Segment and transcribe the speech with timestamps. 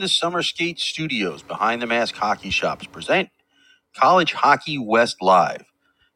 [0.00, 3.28] The Summer Skate Studios behind the mask hockey shops present
[3.96, 5.64] College Hockey West Live.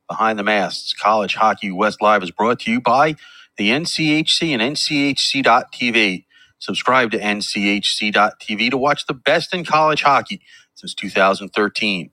[0.09, 3.17] Behind the Masks, College Hockey West Live is brought to you by
[3.59, 6.27] the NCHC and NCHC.TV.
[6.59, 10.43] Subscribe to NCHC.TV to watch the best in college hockey
[10.75, 12.11] since 2013.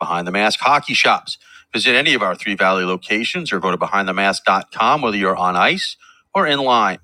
[0.00, 1.38] Behind the Mask Hockey Shops.
[1.72, 5.96] Visit any of our Three Valley locations or go to BehindTheMask.com whether you're on ice
[6.34, 6.98] or in line.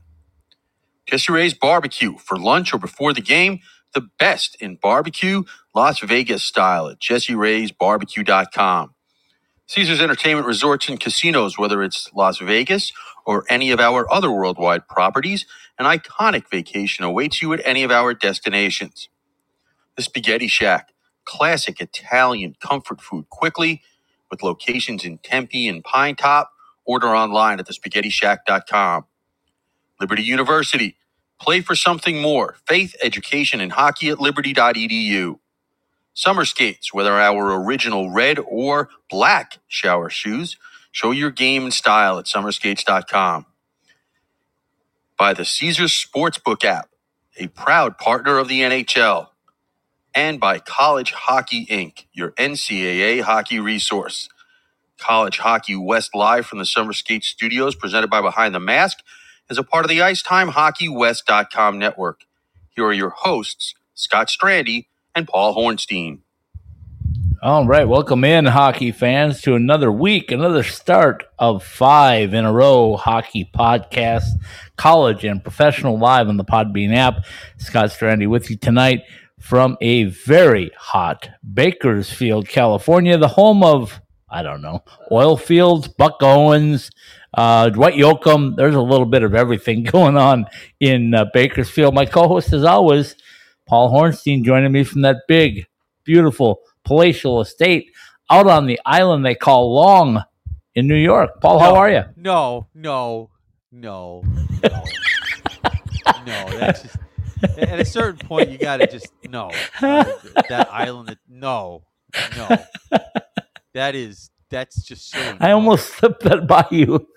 [1.06, 3.60] Jesse Ray's Barbecue for lunch or before the game.
[3.94, 8.94] The best in barbecue, Las Vegas style at JesseRay'sBarbecue.com.
[9.68, 12.92] Caesars Entertainment Resorts and Casinos, whether it's Las Vegas
[13.26, 15.46] or any of our other worldwide properties,
[15.78, 19.08] an iconic vacation awaits you at any of our destinations.
[19.96, 20.90] The Spaghetti Shack,
[21.26, 23.82] classic Italian comfort food quickly
[24.30, 26.52] with locations in Tempe and Pine Top.
[26.86, 29.04] Order online at thespaghettishack.com.
[30.00, 30.96] Liberty University,
[31.40, 32.56] play for something more.
[32.66, 35.38] Faith, education, and hockey at liberty.edu.
[36.14, 40.56] Summer skates, whether our original red or black shower shoes,
[40.92, 43.46] show your game and style at summerskates.com.
[45.18, 46.90] By the Caesars Sportsbook app,
[47.38, 49.28] a proud partner of the NHL.
[50.14, 54.28] And by College Hockey Inc., your NCAA hockey resource.
[54.98, 58.98] College Hockey West Live from the Summer Skate Studios, presented by Behind the Mask,
[59.50, 62.20] is a part of the IcetimeHockeyWest.com network.
[62.70, 66.20] Here are your hosts, Scott Strandy and Paul Hornstein.
[67.40, 72.52] All right, welcome in, hockey fans, to another week, another start of five in a
[72.52, 74.24] row hockey podcast,
[74.76, 77.24] college and professional live on the Podbean app.
[77.56, 79.04] Scott Strandy with you tonight
[79.38, 84.82] from a very hot Bakersfield, California, the home of, I don't know,
[85.12, 86.90] oil fields, Buck Owens,
[87.34, 88.56] uh, Dwight Yoakam.
[88.56, 90.46] There's a little bit of everything going on
[90.80, 91.94] in uh, Bakersfield.
[91.94, 93.14] My co host, as always,
[93.66, 95.66] Paul Hornstein, joining me from that big,
[96.04, 97.90] beautiful, palatial estate
[98.30, 100.22] out on the island they call Long
[100.74, 101.40] in New York.
[101.40, 102.04] Paul, how are you?
[102.16, 103.30] No, no,
[103.72, 104.22] no,
[104.62, 104.92] no,
[106.26, 106.50] no.
[106.58, 106.96] That's just
[107.42, 109.50] at a certain point you got to just no.
[109.80, 110.04] Uh,
[110.48, 111.84] that island, that, no,
[112.36, 112.58] no.
[113.74, 115.36] That is that's just silly.
[115.40, 117.08] I almost slipped that by you.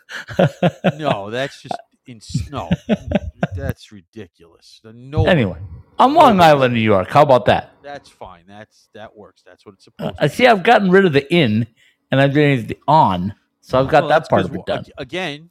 [0.98, 1.30] no.
[1.30, 1.76] That's just
[2.08, 2.70] ins- no.
[3.56, 4.82] That's ridiculous.
[4.84, 5.26] No.
[5.26, 5.58] Anyway,
[6.00, 7.10] on Long Island, New York.
[7.10, 7.72] How about that?
[7.84, 8.44] that's fine.
[8.48, 9.44] That's that works.
[9.46, 10.10] That's what it's uh, supposed.
[10.10, 10.24] To be.
[10.24, 10.48] I to see.
[10.48, 11.68] I've gotten rid of the in,
[12.12, 14.86] and I've doing the on, so I've got Well, that part of it done.
[14.98, 15.50] Again,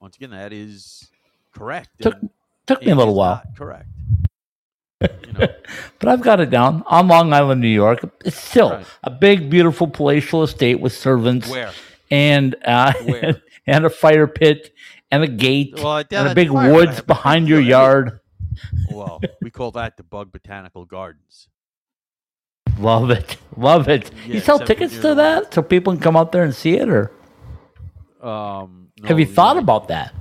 [0.00, 1.10] once again, that is
[1.52, 1.90] correct.
[2.00, 2.30] Took and
[2.66, 3.86] took me a little while, correct.
[5.26, 5.46] You know,
[5.98, 8.00] but I've got it down on Long Island, New York.
[8.24, 8.86] It's still Right.
[9.04, 11.72] a big, beautiful, palatial estate with servants where?
[12.10, 13.42] and uh, Where?
[13.66, 14.72] and a fire pit
[15.10, 18.20] and a gate Well, and a big woods behind your yard.
[18.90, 21.48] Well, we call that the Bug Botanical Gardens.
[22.78, 24.10] Love it, love it.
[24.26, 26.88] Yeah, you sell tickets to that so people can come out there and see it,
[26.88, 27.12] or
[28.22, 30.14] Um, have you thought know, about that?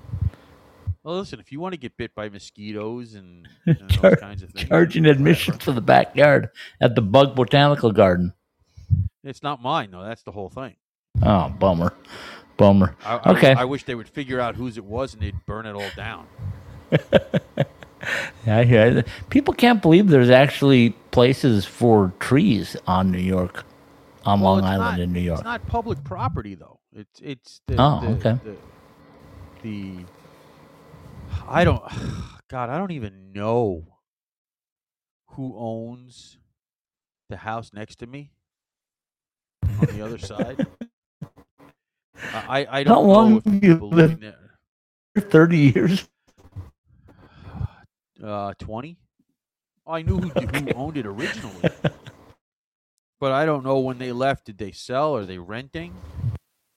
[1.04, 4.44] Well, listen, if you want to get bit by mosquitoes and, and Char- those kinds
[4.44, 8.34] of things, Charging admission to the backyard at the Bug Botanical Garden.
[9.24, 10.04] It's not mine, though.
[10.04, 10.76] That's the whole thing.
[11.24, 11.94] Oh, bummer,
[12.58, 12.96] bummer.
[13.04, 13.54] I, I- Okay.
[13.54, 16.28] I, wish they would figure out whose it was and they'd burn it all down.
[18.48, 19.08] Yeah, I hear it.
[19.30, 23.64] People can't believe there's actually places for trees on New York,
[24.26, 25.38] on Well, Long Island not- in New York.
[25.42, 26.80] It's not public property, though.
[26.92, 28.40] It's it's the, Oh, the, okay.
[28.44, 28.56] the,
[29.62, 30.06] the
[31.52, 31.84] I don't
[32.50, 33.86] God, I don't even know
[35.32, 36.38] who owns
[37.30, 38.32] the house next to me
[39.80, 40.66] on the other side.
[42.34, 44.58] I I don't long know if you lived- there.
[45.18, 46.08] Thirty years.
[48.24, 48.98] Uh, twenty.
[49.88, 50.60] I knew who, Okay.
[50.60, 51.70] who owned it originally,
[53.20, 54.46] but I don't know when they left.
[54.46, 55.16] Did they sell?
[55.16, 55.96] Are they renting?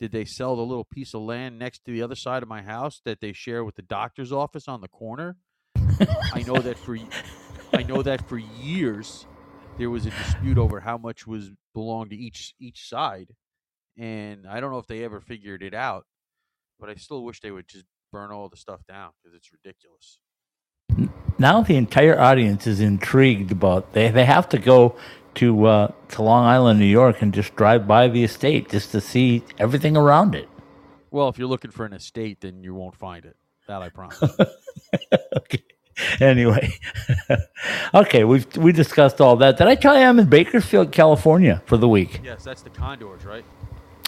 [0.04, 2.60] Did they sell the little piece of land next to the other side of my
[2.60, 5.38] house that they share with the doctor's office on the corner?
[5.74, 6.98] I know that for
[7.72, 9.26] I know that for years
[9.78, 13.34] there was a dispute over how much was belonged to each each side,
[13.96, 16.04] and I don't know if they ever figured it out.
[16.78, 20.18] But I still wish they would just burn all the stuff down because it's ridiculous.
[21.38, 23.92] Now the entire audience is intrigued about.
[23.92, 24.96] They they have to go
[25.36, 29.00] to uh, to Long Island, New York, and just drive by the estate just to
[29.00, 30.48] see everything around it.
[31.10, 33.36] Well, if you're looking for an estate, then you won't find it.
[33.66, 34.22] That I promise.
[35.36, 35.62] okay.
[36.20, 36.72] Anyway,
[37.94, 39.56] okay, we've we discussed all that.
[39.58, 42.20] Did I tell you I'm in Bakersfield, California for the week?
[42.24, 43.44] yes, that's the condors, right?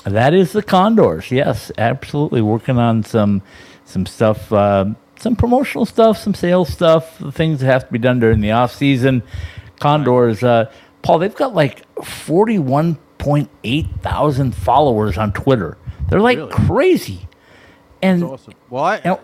[0.05, 1.33] That is the Condors.
[1.33, 2.41] Yes, absolutely.
[2.41, 3.43] Working on some
[3.85, 4.87] some stuff uh,
[5.19, 8.53] some promotional stuff, some sales stuff, the things that have to be done during the
[8.53, 9.23] off season.
[9.81, 10.71] Condors, uh,
[11.03, 15.77] Paul, they've got like forty-one point eight thousand followers on Twitter.
[16.09, 16.53] They're like Really?
[16.53, 17.29] crazy.
[18.03, 18.55] And awesome.
[18.71, 19.21] Well, I, Now-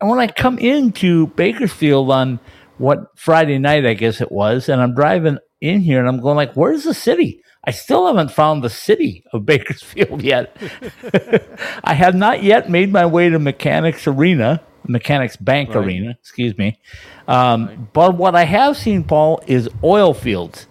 [0.00, 2.38] and when I come into Bakersfield on
[2.78, 6.36] what Friday night, I guess it was, and I'm driving in here and I'm going
[6.36, 7.40] like, where's the city?
[7.66, 10.56] I still haven't found the city of Bakersfield yet.
[11.84, 15.84] I have not yet made my way to Mechanics Arena, Mechanics Bank Right.
[15.84, 16.78] Arena, excuse me.
[17.26, 20.68] Um, But what I have seen, Paul, is oil fields.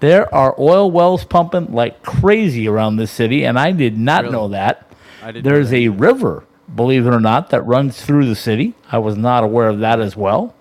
[0.00, 4.32] There are oil wells pumping like crazy around this city, and I did not Really?
[4.32, 4.88] know that.
[5.20, 8.36] I didn't know There's that a river, believe it or not, that runs through the
[8.36, 8.74] city.
[8.92, 10.54] I was not aware of that as well.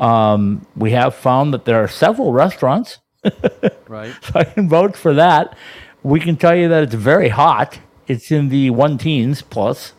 [0.00, 2.98] Um, we have found that there are several restaurants,
[3.88, 4.14] right.
[4.22, 5.56] so I can vouch for that.
[6.02, 7.78] We can tell you that it's very hot.
[8.06, 9.92] It's in the one teens plus.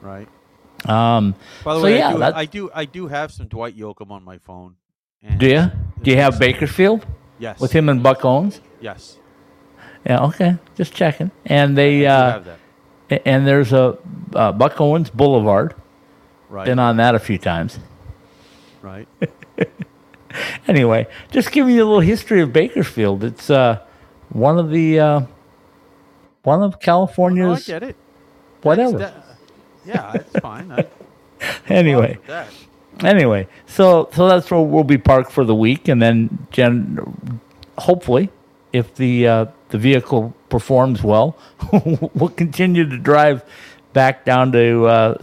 [0.00, 0.28] Right.
[0.84, 1.34] Um,
[1.64, 2.70] By the So, way, yeah, I, do, I do.
[2.74, 4.76] I do have some Dwight Yoakam on my phone.
[5.38, 5.70] Do you?
[6.02, 6.38] Do you have.
[6.38, 7.04] Bakersfield
[7.40, 7.58] Yes.
[7.60, 8.60] with him and Buck Owens?
[8.80, 9.18] Yes.
[10.06, 11.30] Yeah, okay, just checking.
[11.44, 13.22] And they uh, have that.
[13.26, 13.98] and there's a
[14.34, 15.74] uh, Buck Owens Boulevard.
[16.48, 16.64] Right.
[16.66, 17.78] Been on that a few times.
[18.82, 19.08] right.
[20.66, 23.24] anyway, just giving you a little history of Bakersfield.
[23.24, 23.80] It's uh,
[24.30, 25.20] one of the uh,
[26.42, 27.96] one of No, I get it.
[28.62, 28.98] whatever.
[28.98, 29.24] That-
[29.84, 30.70] yeah, it's fine.
[30.70, 30.86] I,
[31.68, 32.18] anyway,
[33.00, 37.40] anyway, so so that's where we'll be parked for the week, and then Jen,
[37.78, 38.30] hopefully,
[38.72, 41.38] if the uh, the vehicle performs well,
[42.14, 43.44] we'll continue to drive
[43.94, 45.22] back down to uh,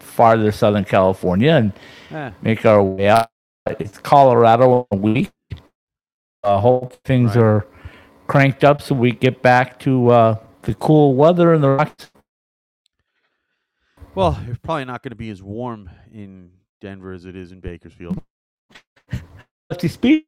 [0.00, 1.72] farther Southern California and
[2.12, 3.30] Eh, make our way out.
[3.66, 5.30] It's Colorado in a week.
[6.42, 7.42] I hope things Right.
[7.42, 7.66] are
[8.26, 12.10] cranked up so we get back to uh, the cool weather in the Rockies.
[14.14, 17.60] well, it's probably not going to be as warm in Denver as it is in
[17.60, 18.20] Bakersfield.
[19.70, 20.24] Lefty speed?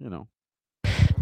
[0.00, 0.28] You know,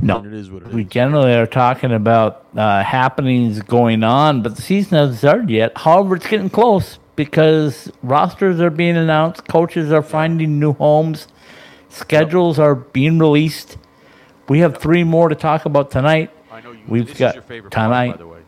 [0.02, 0.24] no.
[0.24, 0.74] it is what it is.
[0.74, 5.76] We generally are talking about uh, happenings going on, but the season hasn't started yet.
[5.78, 11.28] However, it's getting close because rosters are being announced, coaches are finding new homes,
[11.88, 13.78] schedules are being released.
[14.48, 16.30] We have three more to talk about tonight.
[16.52, 16.80] I know you.
[16.86, 18.38] We've this got is your favorite part, tonight- by the way.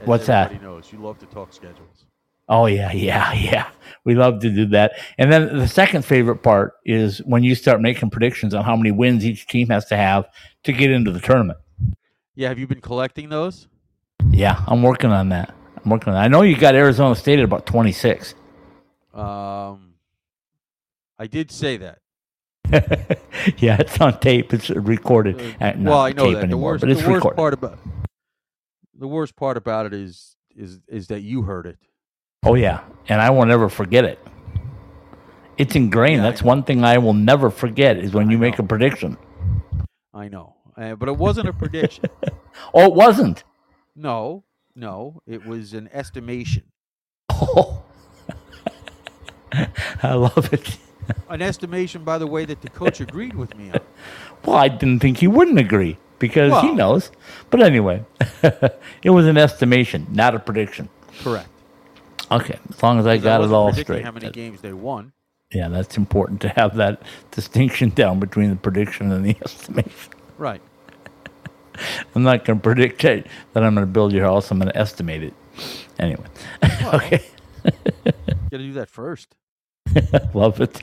[0.00, 0.46] As What's that?
[0.46, 2.04] everybody knows you love to talk schedules.
[2.48, 3.68] Oh yeah, yeah, yeah.
[4.04, 4.92] We love to do that.
[5.16, 8.90] And then the second favorite part is when you start making predictions on how many
[8.90, 10.26] wins each team has to have
[10.64, 11.58] to get into the tournament.
[12.34, 13.68] Yeah, have you been collecting those?
[14.30, 15.54] Yeah, I'm working on that.
[15.84, 16.22] I'm working on that.
[16.24, 18.34] I know you got Arizona State at about 26.
[19.14, 19.94] Um,
[21.18, 21.98] I did say that.
[23.58, 24.54] yeah, it's on tape.
[24.54, 25.40] It's recorded.
[25.60, 26.44] Uh, Uh, well, I know tape that.
[26.44, 27.36] anymore, the worst, but it's the worst recorded.
[27.36, 27.78] part about
[28.94, 31.76] the worst part about it is is is that you heard it.
[32.44, 34.18] Oh yeah, and I will never forget it.
[35.58, 36.22] It's ingrained.
[36.22, 39.18] Yeah, That's one thing I will never forget is when I you make a prediction.
[40.14, 42.04] I know, uh, but it wasn't a prediction.
[42.74, 43.44] Oh, it wasn't.
[43.96, 46.64] no, no, it was an estimation.
[47.30, 47.82] Oh.
[50.02, 50.78] I love it.
[51.28, 53.80] An estimation, by the way, that the coach agreed with me on.
[54.44, 57.10] Well, I didn't think he wouldn't agree because he knows.
[57.50, 58.04] But anyway,
[59.02, 60.88] it was an estimation, not a prediction.
[61.20, 61.48] Correct.
[62.30, 64.04] Okay, as long as I got it all straight.
[64.04, 65.12] How many That- games they won?
[65.52, 70.12] yeah, that's important to have that distinction down between the prediction and the estimation.
[70.38, 70.62] Right.
[72.14, 74.50] I'm not going to predict that I'm going to build your house.
[74.50, 75.34] I'm going to estimate it.
[75.98, 76.24] Anyway,
[76.94, 77.22] okay.
[77.64, 78.14] Got
[78.50, 79.34] to do that first.
[80.34, 80.82] Love it.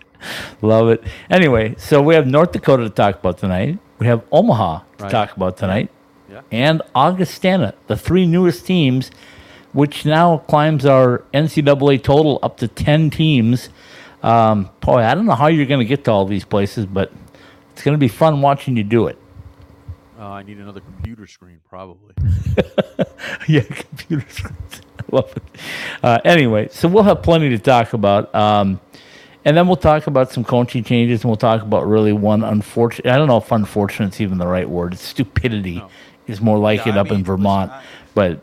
[0.62, 1.04] Love it.
[1.30, 3.80] Anyway, so we have North Dakota to talk about tonight.
[4.00, 5.12] We have Omaha to Right.
[5.12, 5.90] talk about tonight.
[6.30, 6.42] Yeah.
[6.52, 9.10] And Augustana, the three newest teams,
[9.74, 13.70] which now climbs our NCAA total up to 10 teams.
[14.22, 17.12] Um, boy, I don't know how you're going to get to all these places, but
[17.72, 19.18] it's going to be fun watching you do it.
[20.20, 22.14] Uh, I need another computer screen, probably.
[23.48, 24.82] yeah, computer screens.
[25.00, 25.44] I love it.
[26.04, 28.34] Uh, anyway, so we'll have plenty to talk about.
[28.36, 28.82] Um,
[29.46, 33.10] and then we'll talk about some coaching changes, and we'll talk about really one unfortunate.
[33.10, 34.94] I don't know if unfortunate is even the right word.
[34.94, 35.90] It's stupidity No.
[36.28, 37.72] is more like Yeah, it I up in mean, listen, Vermont.
[38.14, 38.42] But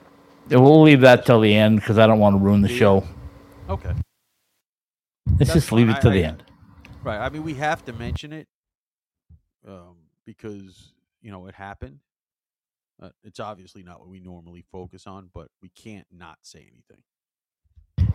[0.48, 3.04] we'll leave that till the end because I don't want to ruin the show.
[3.68, 3.92] Okay.
[5.26, 5.96] Let's That's just leave fine.
[5.96, 6.42] it to I- the I- end.
[7.04, 7.18] Right.
[7.18, 8.48] I mean, we have to mention it
[9.68, 10.92] um, because
[11.26, 12.00] you know it happened.
[13.02, 17.02] Uh, it's obviously not what we normally focus on, but we can't not say anything.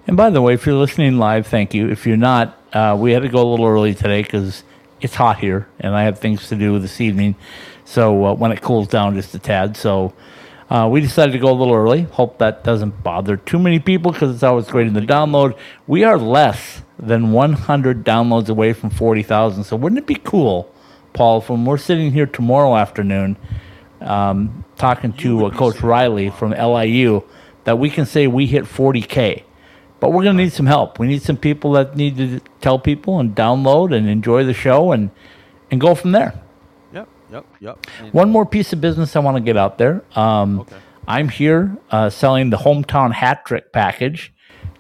[0.07, 1.89] And by the way, if you're listening live, thank you.
[1.89, 4.63] If you're not, uh, we had to go a little early today because
[5.01, 7.35] it's hot here, and I have things to do this evening.
[7.85, 10.13] So uh, when it cools down just a tad, so
[10.69, 12.03] Uh, we decided to go a little early.
[12.03, 15.57] Hope that doesn't bother too many people because it's always great in the download.
[15.87, 19.65] We are less than 100 downloads away from 40,000.
[19.65, 20.70] So wouldn't it be cool,
[21.13, 23.37] Paul, when we're sitting here tomorrow afternoon
[23.99, 27.23] um, talking to uh, Coach Riley from LIU
[27.65, 29.43] that we can say we hit 40K?
[29.99, 30.97] But we're going to need some help.
[30.97, 34.91] We need some people that need to tell people and download and enjoy the show
[34.93, 35.11] and,
[35.69, 36.33] and go from there.
[36.91, 37.85] Yep, yep, yep.
[37.99, 40.03] And- One more piece of business I want to get out there.
[40.15, 40.75] Um, Okay.
[41.07, 44.31] I'm here uh, selling the hometown hat trick package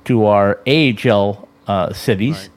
[0.05, 2.37] to our AHL uh, cities.
[2.37, 2.49] Right.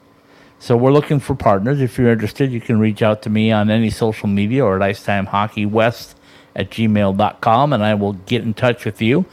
[0.65, 1.79] So we're looking for partners.
[1.79, 4.95] If you're interested, you can reach out to me on any social media or at
[4.95, 6.15] icetimehockeywest
[6.55, 9.25] at gmail.com and I will get in touch with you.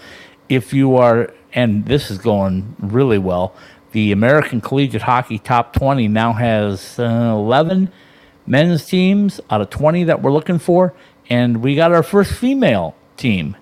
[0.50, 3.54] If you are, and this is going really well,
[3.92, 7.90] the American Collegiate Hockey Top 20 now has uh, 11
[8.46, 10.92] men's teams out of 20 that we're looking for.
[11.30, 13.56] And we got our first female team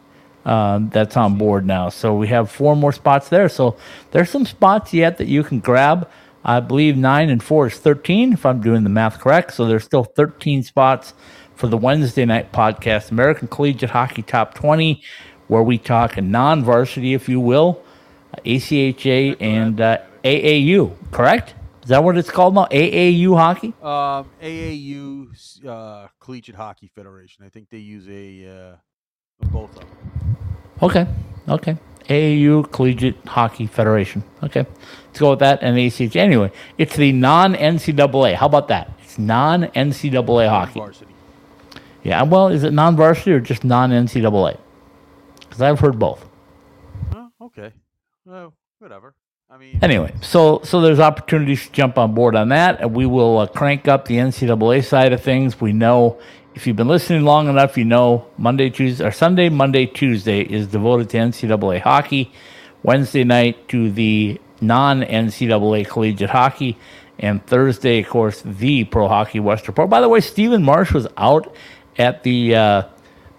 [0.45, 1.89] um, that's on board now.
[1.89, 3.49] So we have four more spots there.
[3.49, 3.77] So
[4.11, 6.11] there's some spots yet that you can grab.
[6.44, 9.52] I believe nine and four is 13, if I'm doing the math correct.
[9.52, 11.14] So there's still 13 spots
[11.54, 15.02] for the Wednesday night podcast, American Collegiate Hockey Top 20,
[15.49, 17.82] where we talk non varsity, if you will,
[18.47, 21.54] ACHA and uh, AAU, correct?
[21.82, 22.66] Is that what it's called now?
[22.70, 23.75] AAU hockey?
[23.82, 27.44] Um, AAU uh, Collegiate Hockey Federation.
[27.44, 30.37] I think they use a uh, both of them.
[30.82, 31.06] Okay.
[31.49, 31.76] Okay.
[32.09, 34.23] AAU Collegiate Hockey Federation.
[34.42, 34.66] Okay.
[35.11, 36.14] Let's go with that and ACH.
[36.14, 38.37] Anyway, it's the non NCAA.
[38.37, 38.93] How about that?
[39.02, 40.79] It's non NCAA hockey.
[40.79, 41.12] Varsity.
[42.05, 42.23] Yeah.
[42.23, 44.57] Well, is it non varsity or just non NCAA?
[45.40, 46.25] Because I've heard both.
[47.12, 47.73] Oh, okay.
[48.25, 49.14] Well, whatever.
[49.50, 53.05] I mean, Anyway, so so there's opportunities to jump on board on that, and we
[53.05, 55.61] will uh, crank up the NCAA side of things.
[55.61, 56.21] We know
[56.55, 60.69] if you've been listening long enough, you know Monday, Tuesday, or Sunday, Monday, Tuesday is
[60.69, 62.33] devoted to NCAA hockey.
[62.83, 66.76] Wednesday night to the non NCAA collegiate hockey,
[67.19, 69.90] and Thursday, of course, the Pro Hockey West report.
[69.90, 71.55] By the way, Stephen Marsh was out
[71.99, 72.83] at the uh,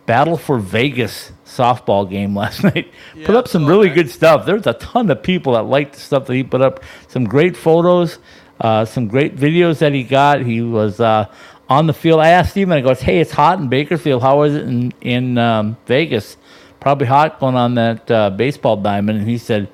[0.06, 2.92] Battle for Vegas softball game last night.
[3.24, 3.96] put up some really that.
[3.96, 4.46] good stuff.
[4.46, 6.84] There's a ton of people that liked the stuff that he put up.
[7.08, 8.20] Some great photos,
[8.60, 10.42] uh, some great videos that he got.
[10.42, 11.26] He was uh,
[11.70, 12.20] on the field.
[12.20, 14.22] I asked Steven, I goes, hey, it's hot in Bakersfield.
[14.22, 16.38] How is it in, in um, Vegas?
[16.80, 19.20] Probably hot going on that uh, baseball diamond.
[19.20, 19.70] And he said,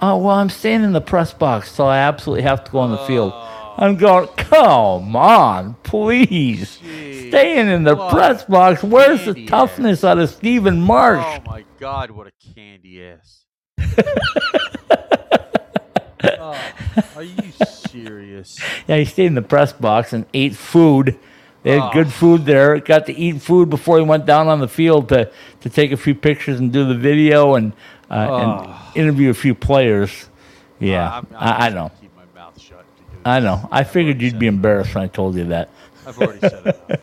[0.00, 2.90] oh, well, I'm staying in the press box, so I absolutely have to go on
[2.90, 3.32] the field.
[3.76, 6.78] I'm going, come on, please.
[6.78, 8.82] Gee, Staying in the what press box.
[8.84, 11.24] Where's the toughness out of Stephen Marsh?
[11.26, 13.40] Oh my God, what a candy ass!
[16.38, 16.72] oh,
[17.16, 18.58] are you serious?
[18.86, 21.18] Yeah, he stayed in the press box and ate food.
[21.62, 21.90] They had Oh.
[21.92, 22.78] good food there.
[22.78, 25.96] Got to eat food before he went down on the field to, to take a
[25.96, 27.72] few pictures and do the video and
[28.10, 28.38] uh, Oh.
[28.94, 30.28] and interview a few players.
[30.80, 31.88] Yeah, I'm, I'm I, I just know.
[31.88, 32.84] gonna Keep my mouth shut.
[32.96, 33.68] because I know.
[33.72, 35.70] I I've figured already you'd be embarrassed when I told you that.
[36.06, 37.02] I've already said it.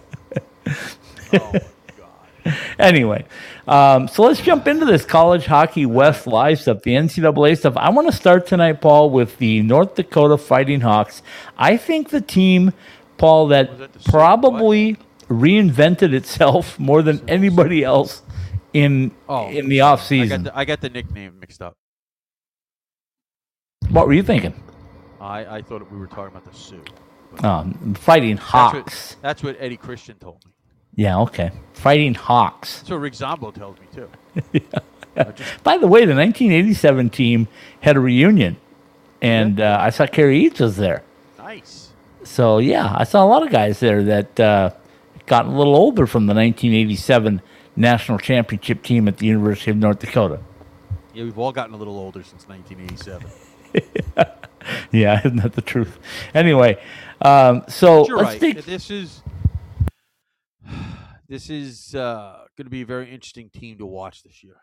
[1.34, 1.60] oh my
[1.98, 2.56] God!
[2.80, 3.26] Anyway,
[3.68, 7.78] um, so let's jump into this college hockey West live stuff, the NCAA stuff.
[7.78, 11.22] I want to start tonight, Paul, with the North Dakota Fighting Hawks.
[11.58, 12.74] I think the team,
[13.18, 14.98] Paul, that that the probably
[15.30, 18.22] reinvented itself more than anybody else
[18.74, 20.44] in Oh, in the I off got season.
[20.44, 21.76] the, I got the nickname mixed up.
[23.90, 24.54] What were you thinking?
[25.20, 26.84] I, I thought we were talking about the Sioux.
[27.44, 29.12] Um, fighting That's Hawks.
[29.16, 30.52] what, that's what Eddie Christian told me.
[30.96, 31.52] Yeah, okay.
[31.74, 32.80] Fighting Hawks.
[32.80, 34.10] That's what Rick Zombo tells me too.
[35.16, 37.48] I just- By the way, the 1987 team
[37.82, 38.58] had a reunion,
[39.22, 41.04] and uh, I saw Kerry Eads was there.
[41.38, 41.90] nice.
[42.24, 44.70] So yeah, I saw a lot of guys there that uh,
[45.26, 47.42] got a little older from the 1987
[47.76, 50.40] national championship team at the University of North Dakota.
[51.14, 54.38] Yeah, we've all gotten a little older since 1987.
[54.92, 55.98] Yeah, isn't that the truth?
[56.34, 56.82] Anyway,
[57.22, 58.40] um, so right.
[58.40, 58.64] take.
[58.66, 59.22] This is
[61.30, 64.58] this is uh, going to be a very interesting team to watch this year.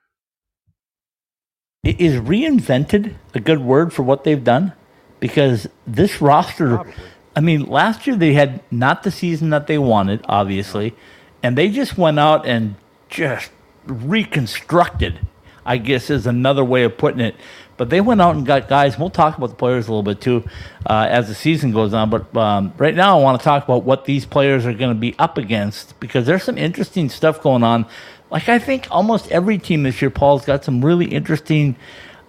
[1.84, 4.72] Is reinvented a good word for what they've done?
[5.20, 6.94] Because this roster, Probably.
[7.34, 10.94] I mean, last year they had not the season that they wanted, obviously,
[11.42, 12.74] and they just went out and
[13.08, 13.50] just
[13.86, 15.20] reconstructed.
[15.64, 17.34] I guess is another way of putting it.
[17.76, 18.94] But they went out and got guys.
[18.94, 20.44] And We'll talk about the players a little bit too
[20.86, 22.08] uh, as the season goes on.
[22.10, 24.98] But um, right now, I want to talk about what these players are going to
[24.98, 27.86] be up against because there's some interesting stuff going on.
[28.30, 31.76] Like I think almost every team this year, Paul's got some really interesting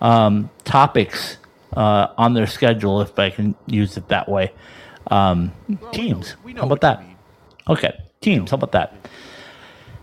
[0.01, 1.37] um, topics
[1.75, 4.51] uh, on their schedule, if I can use it that way.
[5.07, 6.35] Um, Well, we know- teams.
[6.43, 7.03] We know How about that?
[7.69, 8.51] Okay, teams.
[8.51, 8.95] How about that?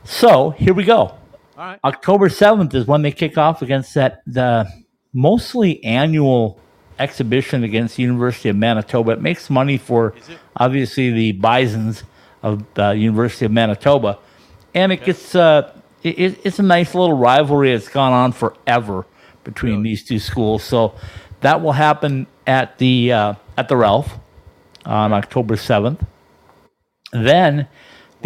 [0.07, 0.97] So here we go.
[0.97, 1.19] All
[1.57, 1.81] right.
[1.85, 4.67] October 7th is when they kick off against that the
[5.13, 6.61] mostly annual
[6.99, 9.13] exhibition against the University of Manitoba.
[9.13, 10.15] It makes money for
[10.57, 12.05] obviously the Bisons
[12.43, 14.19] of the University of Manitoba,
[14.75, 15.73] and it gets uh,
[16.03, 17.73] it- it's a nice little rivalry.
[17.73, 19.07] that's gone on forever
[19.45, 19.85] between Really?
[19.91, 20.63] these two schools.
[20.63, 20.95] So
[21.41, 24.19] that will happen at the uh, at the Ralph
[24.85, 26.07] on October 7th.
[27.13, 27.67] Then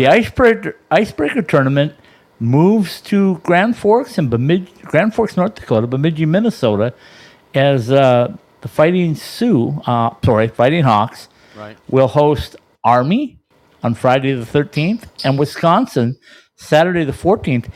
[0.01, 1.93] the icebreaker icebreaker tournament
[2.39, 6.95] moves to Grand Forks and Bemidji, Grand Forks, North Dakota, Bemidji, Minnesota,
[7.53, 11.77] as uh, the Fighting Sioux, uh, sorry, Fighting Hawks, Right.
[11.91, 13.41] will host Army
[13.83, 16.17] on Friday the 13th and Wisconsin
[16.57, 17.69] Saturday the 14th.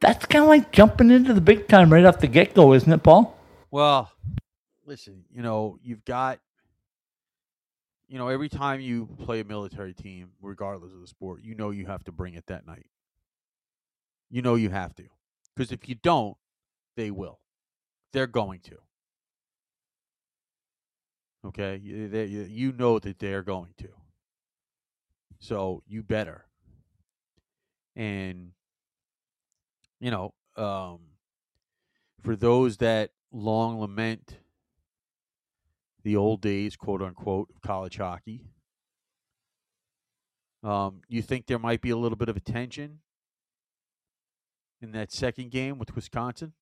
[0.00, 2.92] That's kind of like jumping into the big time right off the get go, isn't
[2.92, 3.36] it, Paul?
[3.72, 4.12] Well,
[4.86, 6.38] listen, you know, you've got,
[8.12, 11.70] you know, every time you play a military team, regardless of the sport, you know
[11.70, 12.84] you have to bring it that night.
[14.28, 15.04] You know you have to.
[15.56, 16.36] Because if you don't,
[16.94, 17.40] they will.
[18.12, 18.76] They're going to.
[21.46, 21.80] Okay?
[21.82, 23.88] You, know that they're going to.
[25.38, 26.44] So you better.
[27.96, 28.50] And,
[30.00, 30.98] you know, um,
[32.22, 34.36] for those that long lament
[36.02, 38.42] the old days, quote unquote, of college hockey,
[40.62, 43.00] um, you think there might be a little bit of a tension
[44.80, 46.52] in that second game with Wisconsin?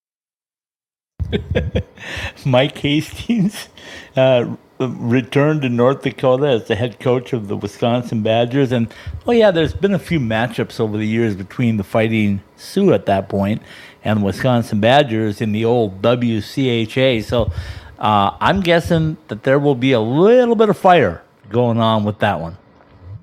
[2.44, 3.68] Mike Hastings
[4.16, 8.72] uh, returned to North Dakota as the head coach of the Wisconsin Badgers.
[8.72, 8.92] And,
[9.26, 13.06] oh, yeah, there's been a few matchups over the years between the Fighting Sioux at
[13.06, 13.62] that point
[14.02, 17.22] and the Wisconsin Badgers in the old WCHA.
[17.24, 17.52] So
[18.00, 22.18] uh, I'm guessing that there will be a little bit of fire going on with
[22.20, 22.56] that one.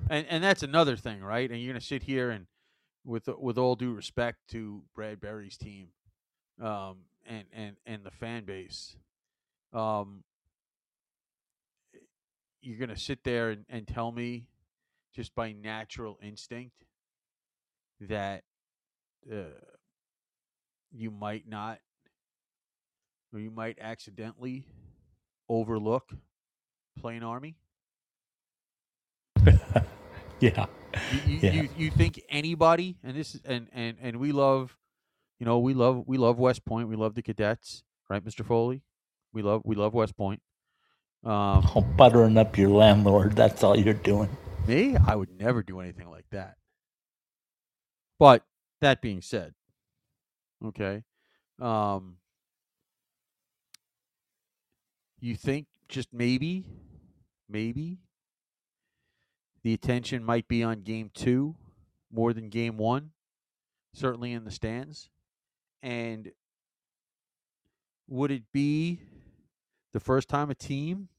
[0.09, 1.49] And and that's another thing, right?
[1.49, 2.45] And you're gonna sit here and
[3.03, 5.87] with with all due respect to Brad Berry's team,
[6.61, 8.95] um, and and and the fan base,
[9.73, 10.23] um,
[12.61, 14.45] you're gonna sit there and, and tell me,
[15.15, 16.85] just by natural instinct,
[18.01, 18.43] that
[19.31, 19.59] uh,
[20.91, 21.79] you might not,
[23.33, 24.65] or you might accidentally
[25.49, 26.11] overlook
[26.99, 27.55] plain army.
[30.39, 30.67] Yeah.
[31.11, 31.51] You, you, Yeah.
[31.53, 34.77] you, you think anybody and this is and, and and we love
[35.39, 38.83] you know we love we love west point we love the cadets right mr foley
[39.33, 40.41] we love we love west point
[41.23, 43.35] um Oh, buttering up your landlord.
[43.35, 44.29] That's all you're doing.
[44.67, 46.57] me i would never do anything like that
[48.19, 48.43] but
[48.81, 49.55] that being said
[50.63, 51.03] okay
[51.59, 52.17] um
[55.19, 56.65] you think just maybe
[57.49, 57.97] maybe
[59.63, 61.55] the attention might be on game two
[62.11, 63.11] more than game one
[63.97, 65.09] certainly in the stands.
[65.81, 66.31] And
[68.07, 69.01] would it be
[69.93, 71.09] the first time a team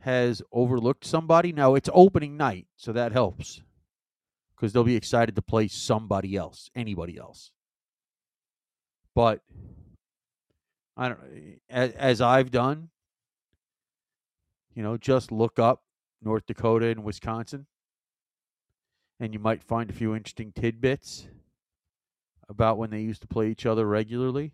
[0.00, 1.52] has overlooked somebody?
[1.52, 3.62] Now it's opening night so that helps
[4.54, 7.52] because they'll be excited to play somebody else anybody else.
[9.14, 9.40] But
[11.00, 11.18] i don't
[11.68, 12.88] as, as i've done
[14.74, 15.82] you know just look up
[16.22, 17.66] north dakota and wisconsin
[19.18, 21.26] and you might find a few interesting tidbits
[22.48, 24.52] about when they used to play each other regularly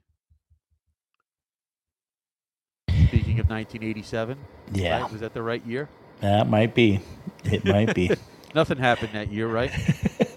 [2.89, 4.39] speaking of 1987
[4.73, 5.13] Yeah, right?
[5.13, 5.89] was that the right year
[6.21, 7.01] that might be.
[7.45, 8.11] It might be.
[8.55, 9.71] nothing happened that year right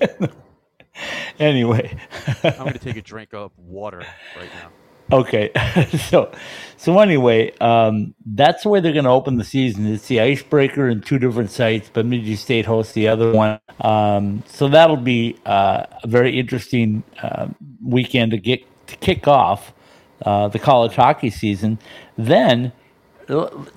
[1.39, 1.97] anyway.
[2.43, 3.99] i'm going to take a drink of water
[4.37, 4.69] right now
[5.11, 5.51] Okay,
[6.09, 6.31] so
[6.77, 9.87] so anyway, um, that's way they're going to open the season.
[9.87, 11.89] It's the icebreaker in two different sites.
[11.89, 17.47] Bemidji State hosts the other one, um, so that'll be uh, a very interesting uh,
[17.83, 19.73] weekend to get to kick off
[20.25, 21.79] uh, the college hockey season.
[22.17, 22.71] Then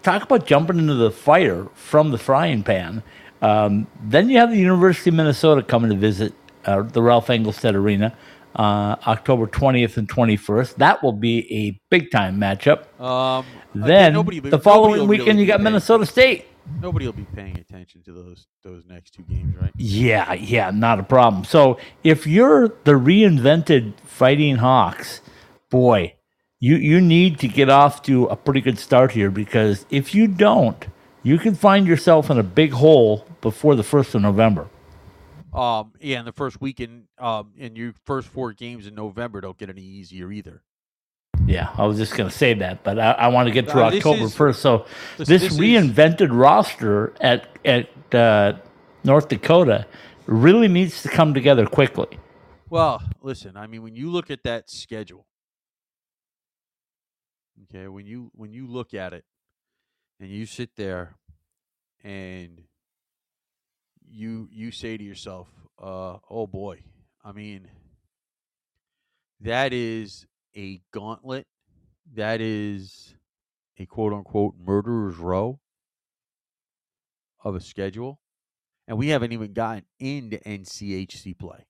[0.02, 3.02] talk about jumping into the fire from the frying pan.
[3.40, 7.74] Um, then you have the University of Minnesota coming to visit uh, the Ralph Engelstad
[7.74, 8.14] Arena
[8.56, 10.76] uh, October 20th and 21st.
[10.76, 12.84] That will be a big time matchup.
[13.00, 16.46] Um, Then nobody the following weekend, really you got Minnesota State.
[16.80, 19.72] Nobody will be paying attention to those those next two games, right?
[19.76, 21.44] Yeah, yeah, not a problem.
[21.44, 25.22] So if you're the reinvented Fighting Hawks,
[25.70, 26.14] boy,
[26.60, 30.28] you you need to get off to a pretty good start here because if you
[30.28, 30.86] don't,
[31.24, 34.68] you can find yourself in a big hole before the first of November.
[35.52, 39.58] Um, yeah, and the first weekend, um, in your first four games in November don't
[39.58, 40.62] get any easier either.
[41.46, 43.82] Yeah, I was just going to say that, but I, I want to get through
[43.82, 44.60] Uh, October first.
[44.62, 44.86] So
[45.18, 48.54] this- this, this is- reinvented roster at at uh,
[49.04, 49.86] North Dakota
[50.26, 52.18] really needs to come together quickly.
[52.70, 55.26] Well, listen, I mean, when you look at that schedule,
[57.64, 59.24] okay, when you when you look at it,
[60.20, 61.16] and you sit there,
[62.04, 62.62] and
[64.52, 65.48] you say to yourself,
[65.82, 66.80] uh, "Oh boy,"
[67.24, 67.68] I mean,
[69.40, 71.46] that is a gauntlet.
[72.14, 73.14] That is
[73.78, 75.60] a quote unquote murderer's row
[77.44, 78.20] of a schedule,
[78.86, 81.66] and we haven't even gotten into NCHC play.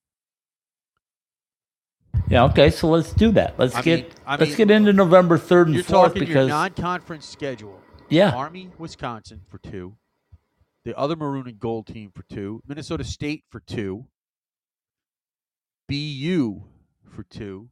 [2.29, 3.57] Yeah, okay, so let's do that.
[3.59, 6.21] Let's I get mean- I let's mean, get into November third and You're fourth talking
[6.23, 7.81] your because non-conference schedule.
[8.09, 9.95] yeah, Army, Wisconsin for two.
[10.85, 12.61] The other maroon and gold team for two.
[12.67, 14.05] Minnesota State for two.
[15.87, 16.63] BU
[17.09, 17.69] for two.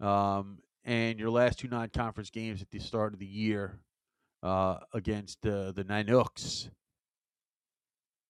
[0.00, 3.80] Um, and your last two non-conference games at the start of the year
[4.42, 6.70] uh, against uh, the Nanooks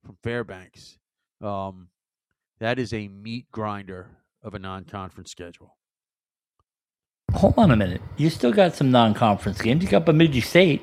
[0.04, 0.98] from Fairbanks.
[1.40, 1.88] Um,
[2.58, 5.76] that is a meat grinder of a non-conference schedule.
[7.32, 8.00] hold on a minute.
[8.16, 9.84] You still got some non-conference games.
[9.84, 10.82] You got Bemidji State,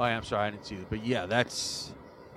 [0.00, 1.92] Oh, yeah, I'm sorry, I didn't see that, but yeah, that's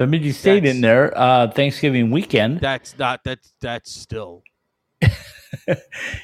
[0.06, 1.12] Bemidji State in there.
[1.18, 2.60] Uh, Thanksgiving weekend.
[2.60, 4.44] that's not that's that's still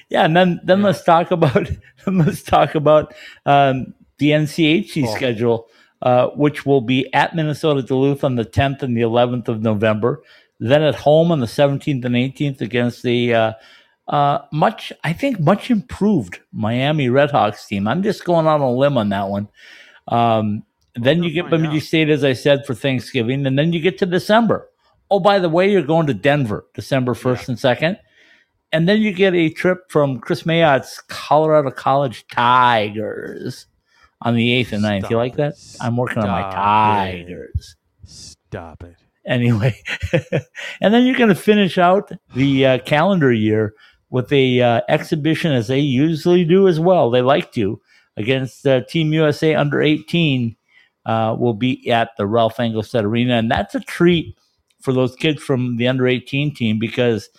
[0.09, 0.85] Yeah, and then then Yeah.
[0.85, 1.69] let's talk about
[2.07, 3.13] let's talk about
[3.45, 5.15] um, the NCHC Oh.
[5.15, 5.67] schedule,
[6.01, 10.21] uh, which will be at Minnesota Duluth on the 10th and the 11th of November.
[10.59, 13.53] Then at home on the 17th and 18th against the uh,
[14.07, 17.87] uh, much I think much improved Miami Redhawks team.
[17.87, 19.49] I'm just going on a limb on that one.
[20.07, 20.63] Um,
[21.03, 21.83] then you get Bemidji out.
[21.83, 24.69] State, as I said, for Thanksgiving, and then you get to December.
[25.09, 27.97] Oh, by the way, you're going to Denver December 1st and 2nd.
[28.73, 33.67] And then you get a trip from Kris Mayotte's Colorado College Tigers
[34.21, 35.09] on the 8th and 9th.
[35.09, 35.53] You like that?
[35.79, 36.55] I'm working on my Stop it.
[36.55, 37.75] Tigers.
[38.03, 38.95] Stop it.
[39.25, 39.75] Anyway,
[40.81, 43.73] and then you're going to finish out the uh, calendar year
[44.09, 47.09] with a uh, exhibition, as they usually do as well.
[47.09, 47.81] They like to
[48.15, 50.56] against uh, Team USA under 18.
[51.07, 54.37] Uh, will be at the Ralph Engelstad Arena, and that's a treat
[54.81, 57.29] for those kids from the under 18 team because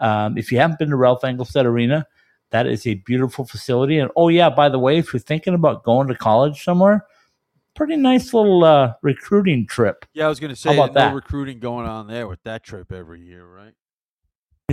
[0.00, 2.06] um, if you haven't been to Ralph Engelstad Arena,
[2.50, 3.98] that is a beautiful facility.
[3.98, 7.04] And oh yeah, by the way, if you're thinking about going to college somewhere,
[7.74, 10.04] pretty nice little uh, recruiting trip.
[10.12, 11.14] Yeah, I was going to say about no that?
[11.14, 13.74] recruiting going on there with that trip every year, right?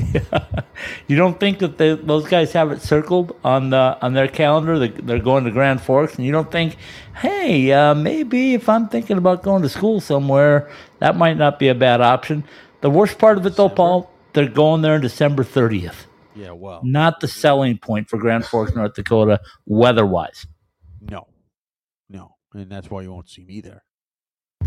[1.08, 4.78] you don't think that they, those guys have it circled on the on their calendar?
[4.80, 6.78] They, they're going to Grand Forks, and you don't think,
[7.16, 11.68] hey, uh, maybe if I'm thinking about going to school somewhere, that might not be
[11.70, 12.44] a bad option.
[12.82, 16.06] The worst part of it, though, Paul, they're going there on December 30th.
[16.36, 20.46] Yeah, well, Not the selling point for Grand Forks, North Dakota, weather-wise.
[21.02, 21.28] no,
[22.10, 23.84] no, and that's why you won't see me there.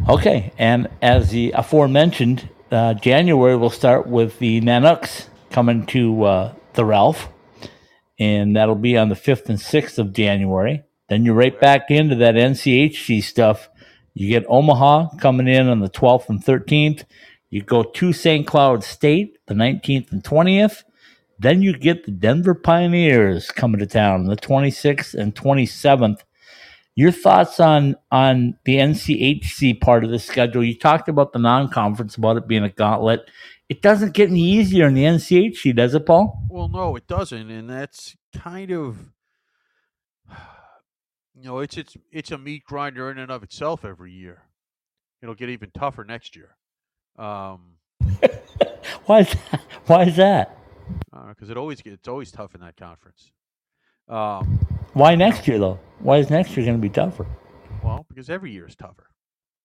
[0.08, 6.54] Okay, and as the aforementioned, uh, January will start with the Nanooks coming to uh,
[6.74, 7.28] the Ralph,
[8.18, 10.82] and that'll be on the fifth and sixth of January.
[11.08, 13.68] Then you're right back into that NCHC stuff.
[14.14, 17.04] You get Omaha coming in on the twelfth and thirteenth.
[17.48, 18.46] You go to St.
[18.46, 20.84] Cloud State the nineteenth and twentieth.
[21.38, 25.66] Then you get the Denver Pioneers coming to town on the twenty sixth and twenty
[25.66, 26.22] seventh.
[26.96, 30.64] Your thoughts on on the NCHC part of the schedule?
[30.64, 33.30] You talked about the non-conference, about it being a gauntlet.
[33.68, 36.36] It doesn't get any easier in the NCHC, does it, Paul?
[36.48, 39.12] Well, no, it doesn't, and that's kind of,
[41.34, 44.42] you know, it's it's it's a meat grinder in and of itself every year.
[45.22, 46.56] It'll get even tougher next year,
[47.18, 47.76] um,
[49.06, 49.60] Why is that?
[49.86, 50.56] Why is that?
[51.28, 53.32] because it always gets it's always tough in that conference.
[54.10, 54.58] Um,
[54.92, 55.78] Why next year though?
[56.00, 57.26] Why is next year going to be tougher?
[57.82, 59.06] well, because every year is tougher.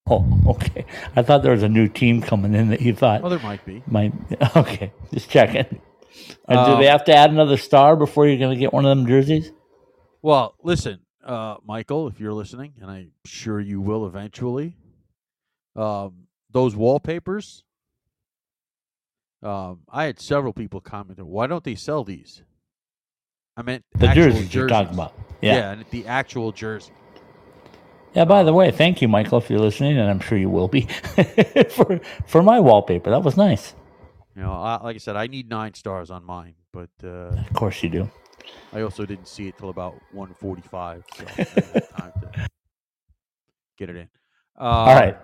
[0.08, 0.86] Oh, okay.
[1.16, 3.66] I thought there was a new team coming in that you thought Well, there might
[3.66, 3.84] be.
[3.88, 4.14] might.
[4.56, 5.66] Okay, just checking.
[6.48, 8.86] And do Um, they have to add another star before you're going to get one
[8.86, 9.52] of them jerseys?
[10.22, 14.78] Well, listen, uh, Michael, if you're listening, and I'm sure you will eventually,
[15.76, 17.64] um, those wallpapers.
[19.44, 22.44] Um, I had several people comment, "Why don't they sell these?"
[23.58, 25.14] I meant The jerseys, you're talking about.
[25.42, 25.56] Yeah.
[25.56, 25.72] Yeah.
[25.72, 26.92] and the actual jersey.
[28.14, 30.70] Yeah, by the way, thank you, Michael, if you're listening, and I'm sure you will
[30.70, 30.82] be,
[31.70, 33.10] for for my wallpaper.
[33.10, 33.76] That was nice.
[34.36, 37.08] You know, I, like I said, I need nine stars on mine, but uh,
[37.48, 38.10] Of course you do.
[38.74, 42.48] I also didn't see it till about 1:45, so I didn't have time to
[43.78, 44.10] get it in.
[44.58, 45.18] Uh, All right.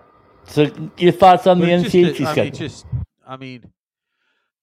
[0.44, 2.86] So your thoughts on the NCHC that- I mean, just
[3.26, 3.72] I mean,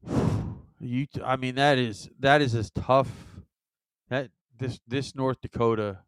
[0.80, 1.08] you.
[1.24, 3.10] I mean, that is that is as tough.
[4.10, 6.00] That this this North Dakota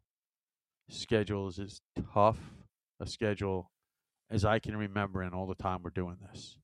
[0.88, 1.80] schedule is as
[2.12, 2.38] tough
[3.00, 3.70] a schedule
[4.30, 6.56] as I can remember in all the time we're doing this.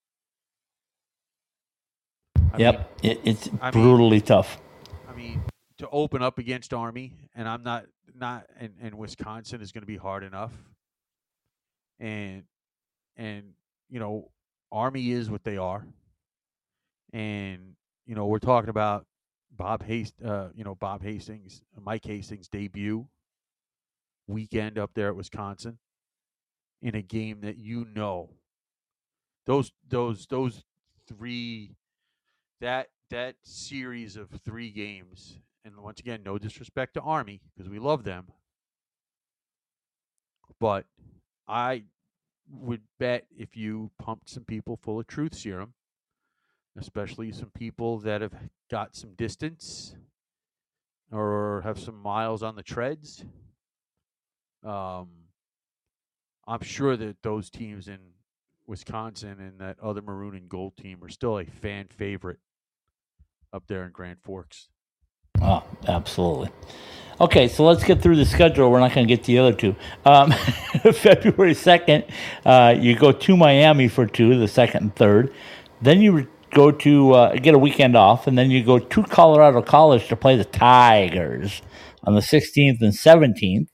[2.52, 4.60] I Yep, it, it's I mean- brutally tough.
[5.08, 5.42] I mean,
[5.78, 9.86] to open up against Army, and I'm not not and, and Wisconsin is going to
[9.86, 10.52] be hard enough.
[12.00, 12.44] And
[13.16, 13.52] and
[13.90, 14.30] you know,
[14.72, 15.86] Army is what they are.
[17.12, 17.74] And
[18.06, 19.06] you know, we're talking about
[19.50, 23.06] Bob Hast, uh, you know, Bob Hastings, Mike Hastings debut
[24.26, 25.78] weekend up there at Wisconsin
[26.82, 28.30] in a game that you know.
[29.46, 30.64] Those those those
[31.08, 31.76] three
[32.60, 37.78] that that series of three games and once again no disrespect to army because we
[37.78, 38.26] love them
[40.60, 40.84] but
[41.46, 41.82] i
[42.50, 45.72] would bet if you pumped some people full of truth serum
[46.78, 48.34] especially some people that have
[48.70, 49.96] got some distance
[51.10, 53.24] or have some miles on the treads
[54.64, 55.08] um
[56.46, 57.98] i'm sure that those teams in
[58.66, 62.38] wisconsin and that other maroon and gold team are still a fan favorite
[63.52, 64.68] up there in grand forks
[65.40, 66.50] Oh, absolutely.
[67.20, 68.70] Okay, so let's get through the schedule.
[68.70, 69.74] We're not going to get the other two.
[70.04, 70.30] Um,
[70.92, 72.08] February 2nd,
[72.44, 75.32] uh, you go to Miami for two, the second and third.
[75.82, 79.62] Then you go to uh, get a weekend off, and then you go to Colorado
[79.62, 81.62] College to play the Tigers
[82.04, 83.68] on the 16th and 17th.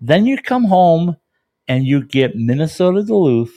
[0.00, 1.16] Then you come home
[1.68, 3.54] and you get Minnesota Duluth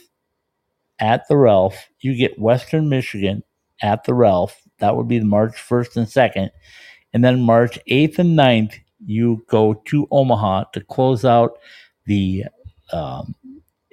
[0.99, 1.87] at the Ralph.
[1.99, 3.43] You get Western Michigan
[3.81, 4.61] at the Ralph.
[4.79, 6.49] That would be March 1st and 2nd.
[7.13, 8.73] And then March 8th and 9th,
[9.05, 11.57] you go to Omaha to close out
[12.05, 12.45] the
[12.91, 13.35] um,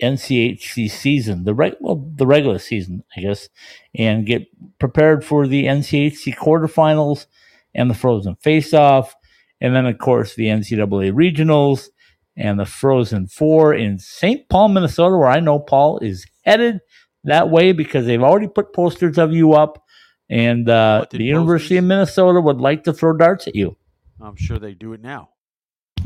[0.00, 3.48] NCHC season, the reg- well, the regular season, I guess,
[3.94, 4.46] and get
[4.78, 7.26] prepared for the NCHC quarterfinals
[7.74, 9.14] and the Frozen Face-Off,
[9.60, 11.88] and then of course the NCAA regionals
[12.36, 14.48] and the Frozen Four in St.
[14.48, 16.80] Paul, Minnesota, where I know Paul is headed
[17.24, 19.84] that way because they've already put posters of you up,
[20.28, 21.84] and uh, the University of?
[21.84, 23.76] Minnesota would like to throw darts at you.
[24.20, 25.28] i'm sure they do it now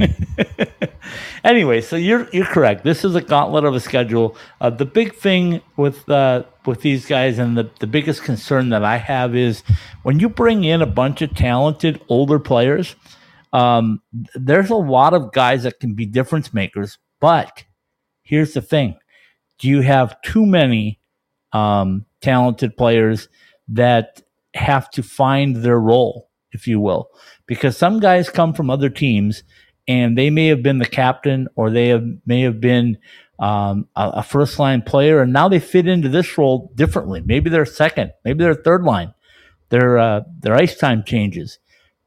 [1.44, 2.85] anyway, so you're you're correct.
[2.85, 4.37] This is a gauntlet of a schedule.
[4.61, 8.85] Uh, the big thing with uh, with these guys, and the, the biggest concern that
[8.85, 9.62] I have is
[10.02, 12.94] when you bring in a bunch of talented older players.
[13.52, 14.02] Um,
[14.35, 17.64] there's a lot of guys that can be difference makers, but
[18.22, 18.98] here's the thing:
[19.59, 21.00] do you have too many
[21.52, 23.28] um, talented players
[23.68, 24.22] that
[24.54, 27.09] have to find their role, if you will?
[27.46, 29.42] Because some guys come from other teams
[29.88, 32.99] and they may have been the captain or they have, may have been
[33.38, 37.22] um, a, a first line player, and now they fit into this role differently.
[37.25, 39.12] Maybe they're second, maybe they're third line.
[39.68, 41.59] Their uh, their ice time changes.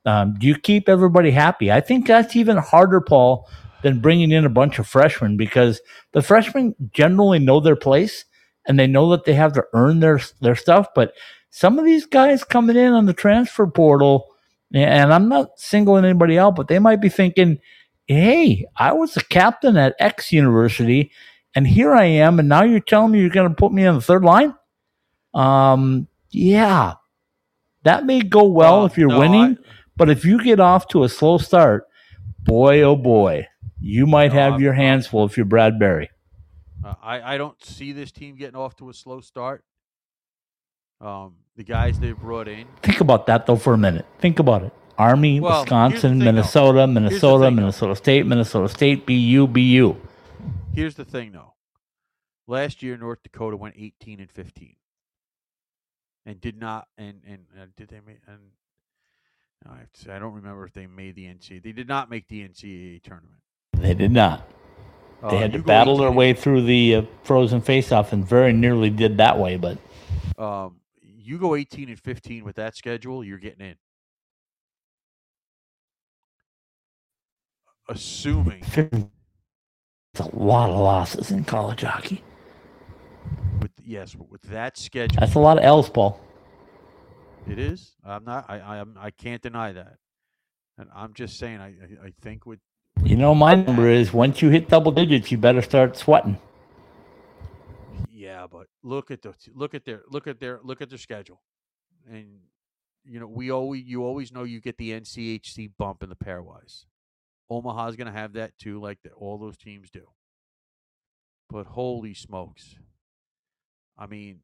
[0.06, 1.72] Um, do you keep everybody happy?
[1.72, 3.50] I think that's even harder, Paul,
[3.84, 5.82] than bringing in a bunch of freshmen because
[6.14, 8.26] the freshmen generally know their place
[8.66, 10.88] and they know that they have to earn their their stuff.
[10.96, 11.14] But
[11.50, 14.29] some of these guys coming in on the transfer portal,
[14.74, 17.60] and I'm not singling anybody out, but they might be thinking,
[18.08, 21.12] "Hey, I was a captain at X university,
[21.56, 23.96] and here I am, and now you're telling me you're going to put me on
[23.96, 24.54] the third line."
[25.34, 26.94] Um, yeah,
[27.84, 30.88] that may go well Well, if you're no, winning, I- but if you get off
[30.90, 31.86] to a slow start,
[32.40, 33.48] boy, oh boy,
[33.80, 36.10] you might No, have I'm- your hands full if you're Brad Berry.
[36.84, 39.64] Uh, I, I don't see this team getting off to a slow start.
[41.02, 44.06] Um, the guys they brought in, Think about that though for a minute.
[44.20, 44.74] Think about it.
[44.98, 46.20] Army, Well, Wisconsin, thing.
[46.20, 47.56] Minnesota, Minnesota, thing.
[47.56, 49.96] Minnesota State, Minnesota State, BU, BU.
[50.74, 51.54] here's the thing though.
[52.48, 54.76] Last year, North Dakota went 18 and 15,
[56.26, 56.88] and did not.
[56.98, 58.18] And and uh, did they make?
[58.28, 58.40] And
[59.66, 61.62] no, I, have to say, I don't remember if they made the NCAA.
[61.64, 63.40] They did not make the NCAA tournament.
[63.74, 64.48] They did not.
[65.22, 68.90] They Uh, had to battle their way through the uh, frozen face-off and very nearly
[68.90, 69.78] did that way, but
[70.38, 70.76] Um,
[71.30, 73.76] you go 18 and 15 with that schedule, you're getting in.
[77.88, 82.24] Assuming it's a lot of losses in college hockey.
[83.62, 86.20] with yes, with that schedule, That's a lot of L's, Paul.
[87.48, 87.96] it is.
[88.04, 88.46] I'm not.
[88.50, 88.84] I I.
[89.00, 89.98] I can't deny that.
[90.80, 91.60] And I'm just saying.
[91.62, 91.74] I,
[92.08, 92.60] I think with
[93.04, 96.38] You know, my number is once you hit double digits, you better start sweating.
[98.30, 101.42] Yeah, but look at the look at their look at their look at their schedule,
[102.08, 102.28] and
[103.04, 106.86] you know we always you always know you get the NCHC bump in the pairwise.
[107.50, 110.06] Omaha's going to have that too, like the, all those teams do.
[111.50, 112.76] But holy smokes!
[113.98, 114.42] I mean,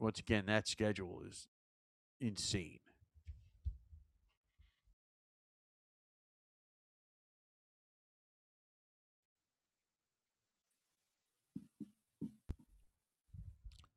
[0.00, 1.46] once again, that schedule is
[2.20, 2.80] insane.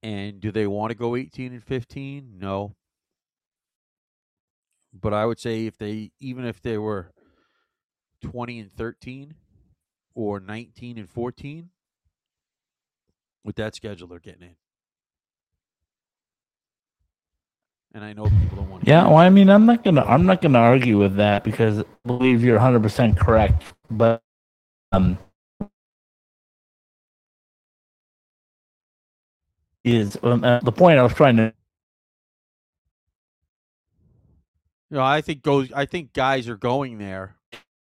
[0.04, 2.36] And do they want to go 18 and 15?
[2.40, 2.76] No.
[4.94, 7.12] But I would say if they even if they were
[8.24, 9.36] 20 and 13
[10.16, 11.70] or 19 and 14
[13.44, 14.56] with that schedule they're getting in.
[17.94, 20.26] And I know people don't want to Yeah, well, I mean, I'm not gonna, I'm
[20.26, 23.64] not gonna argue with that because I believe you're 100 percent correct.
[23.90, 24.22] But
[24.92, 25.18] um,
[29.96, 31.54] is um, uh, the point I was trying to
[34.90, 37.36] You know, I think goes I think guys are going there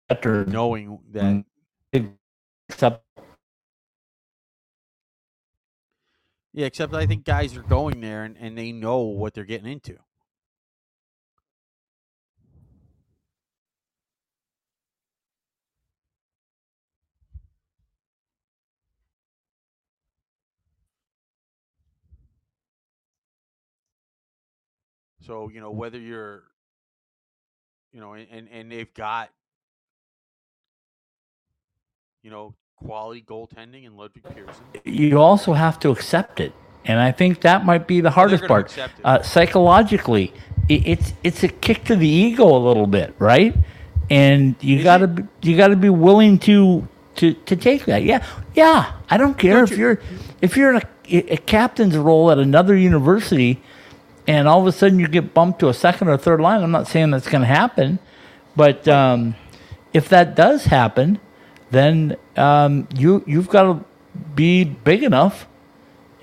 [0.09, 1.45] better knowing that
[2.69, 3.03] except
[6.53, 9.71] Yeah, except I think guys are going there and, and they know what they're getting
[9.71, 9.99] into.
[25.27, 26.43] So, you know, whether you're
[27.93, 29.29] you know, and, and, and they've got
[32.23, 34.63] you know, quality goaltending in Ludvig Persson.
[34.85, 36.53] you also have to accept it,
[36.85, 38.77] and I think that might be the hardest part.
[39.03, 40.33] Uh, psychologically,
[40.69, 43.55] it, it's it's a kick to the ego a little bit, right?
[44.09, 45.15] And you Is gotta it?
[45.41, 48.03] be, you gotta be willing to to to take that.
[48.03, 48.93] Yeah, yeah.
[49.09, 49.99] I don't care Don't if you- you're
[50.41, 53.61] if you're in a, a captain's role at another university,
[54.27, 56.61] and all of a sudden you get bumped to a second or third line.
[56.61, 57.99] I'm not saying that's going to happen,
[58.55, 59.35] but um,
[59.93, 61.19] if that does happen,
[61.71, 63.85] then um, you you've got to
[64.35, 65.47] be big enough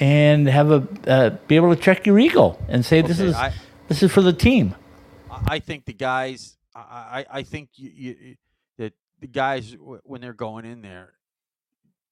[0.01, 3.35] and have a uh, be able to check your ego and say this Okay, is
[3.35, 3.53] I-
[3.89, 4.75] this is for the team.
[5.47, 6.57] I think the guys.
[6.75, 8.37] I I, I think you, you,
[8.79, 11.13] that the guys when they're going in there,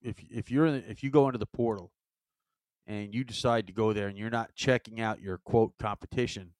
[0.02, 1.90] if if you're in, if you go into the portal,
[2.92, 6.50] and you decide to go there and you're not checking out your quote competition,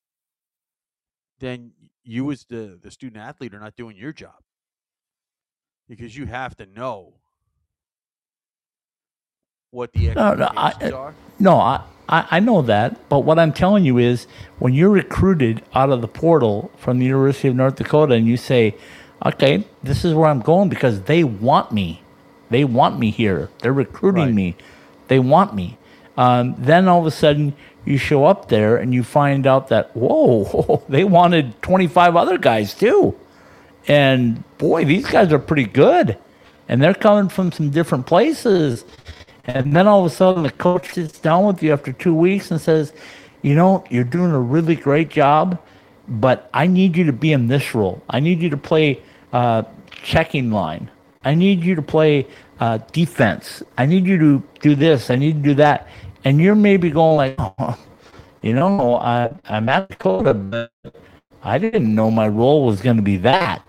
[1.41, 1.73] then
[2.05, 4.35] you as the the student athlete are not doing your job
[5.89, 7.15] because you have to know
[9.71, 11.15] what the No, no, I- expectations uh, are.
[11.39, 14.27] No, I, I I know that, but what I'm telling you is
[14.59, 18.37] when you're recruited out of the portal from the University of North Dakota and you
[18.37, 18.75] say,
[19.25, 22.03] okay, this is where I'm going because they want me.
[22.51, 23.49] They want me here.
[23.61, 24.35] They're recruiting Right.
[24.35, 24.57] me.
[25.09, 25.79] They want me.
[26.17, 29.97] Um, then all of a sudden you show up there and you find out that,
[29.97, 33.19] whoa, they wanted 25 other guys too.
[33.89, 36.17] And boy, these guys are pretty good.
[36.69, 38.85] And they're coming from some different places.
[39.45, 42.51] And then all of a sudden, the coach sits down with you after two weeks
[42.51, 42.93] and says,
[43.43, 45.61] You know, you're doing a really great job,
[46.07, 48.01] but I need you to be in this role.
[48.09, 50.91] I need you to play uh, checking line.
[51.25, 52.27] I need you to play
[52.63, 53.61] uh, defense.
[53.77, 55.11] I need you to do this.
[55.11, 55.89] I need to do that.
[56.25, 57.77] And you're maybe going like, oh,
[58.41, 60.71] you know, I, I'm at Dakota, but
[61.43, 63.67] I didn't know my role was going to be that.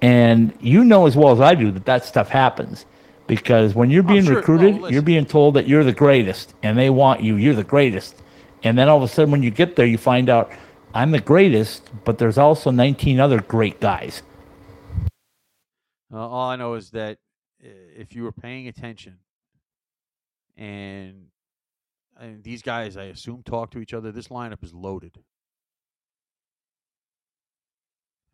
[0.00, 2.86] And you know as well as I do that that stuff happens
[3.26, 4.36] because when you're being sure.
[4.36, 7.34] Recruited, you're being told that you're the greatest and they want you.
[7.34, 8.22] You're the greatest.
[8.62, 10.52] And then all of a sudden, when you get there, you find out
[10.94, 14.22] I'm the greatest, but there's also 19 other great guys.
[16.12, 17.18] Uh, all I know is that
[17.98, 19.18] if you were paying attention,
[20.56, 21.26] and
[22.18, 24.12] and these guys, I assume, talk to each other.
[24.12, 25.18] This lineup is loaded.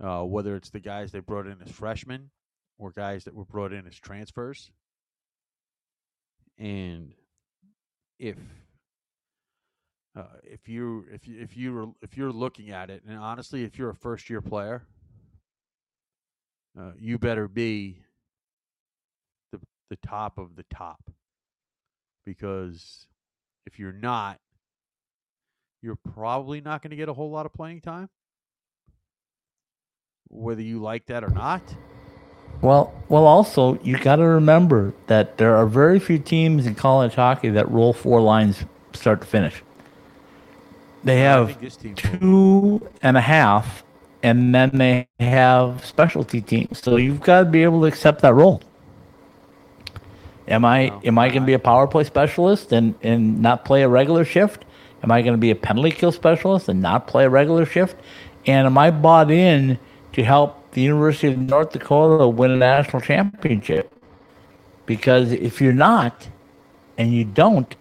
[0.02, 2.30] Uh, whether it's the guys they brought in as freshmen
[2.78, 4.70] or guys that were brought in as transfers,
[6.58, 7.14] and
[8.18, 8.36] if
[10.16, 13.90] uh, if you if if you if you're looking at it, and honestly, if you're
[13.90, 14.82] a first year player,
[16.78, 18.03] uh, you better be
[19.90, 21.10] the top of the top
[22.24, 23.06] because
[23.66, 24.38] if you're not,
[25.82, 28.08] you're probably not going to get a whole lot of playing time,
[30.28, 31.62] whether you like that or not.
[32.62, 37.14] Well, well, also you got to remember that there are very few teams in college
[37.14, 38.64] hockey that roll four lines
[38.94, 39.62] start to finish.
[41.02, 42.18] They have think this team will.
[42.20, 43.84] two and a half,
[44.22, 46.78] and then they have specialty teams.
[46.82, 48.62] So you've got to be able to accept that role.
[50.48, 53.64] Am I Well, am I going to be a power play specialist and and not
[53.64, 54.64] play a regular shift?
[55.02, 57.96] Am I going to be a penalty kill specialist and not play a regular shift?
[58.46, 59.78] And am I bought in
[60.12, 63.92] to help the University of North Dakota win a national championship?
[64.86, 66.28] Because if you're not,
[66.98, 67.74] and you don't,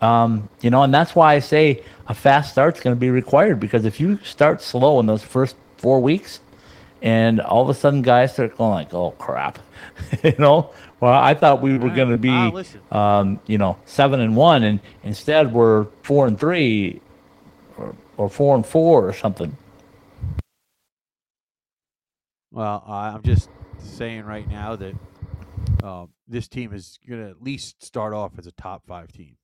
[0.00, 3.60] um, you know, and that's why I say a fast start's going to be required.
[3.60, 6.40] Because if you start slow in those first four weeks,
[7.02, 9.58] and all of a sudden guys start going like, "Oh crap,"
[10.22, 10.70] you know.
[11.00, 12.80] Well, I thought we were going to be, listen.
[12.90, 17.00] um, you know, seven and one, and instead we're four and three,
[17.76, 19.56] or, or four and four, or something.
[22.50, 24.94] Well, I'm just saying right now that
[25.82, 29.36] um, this team is going to at least start off as a top five team.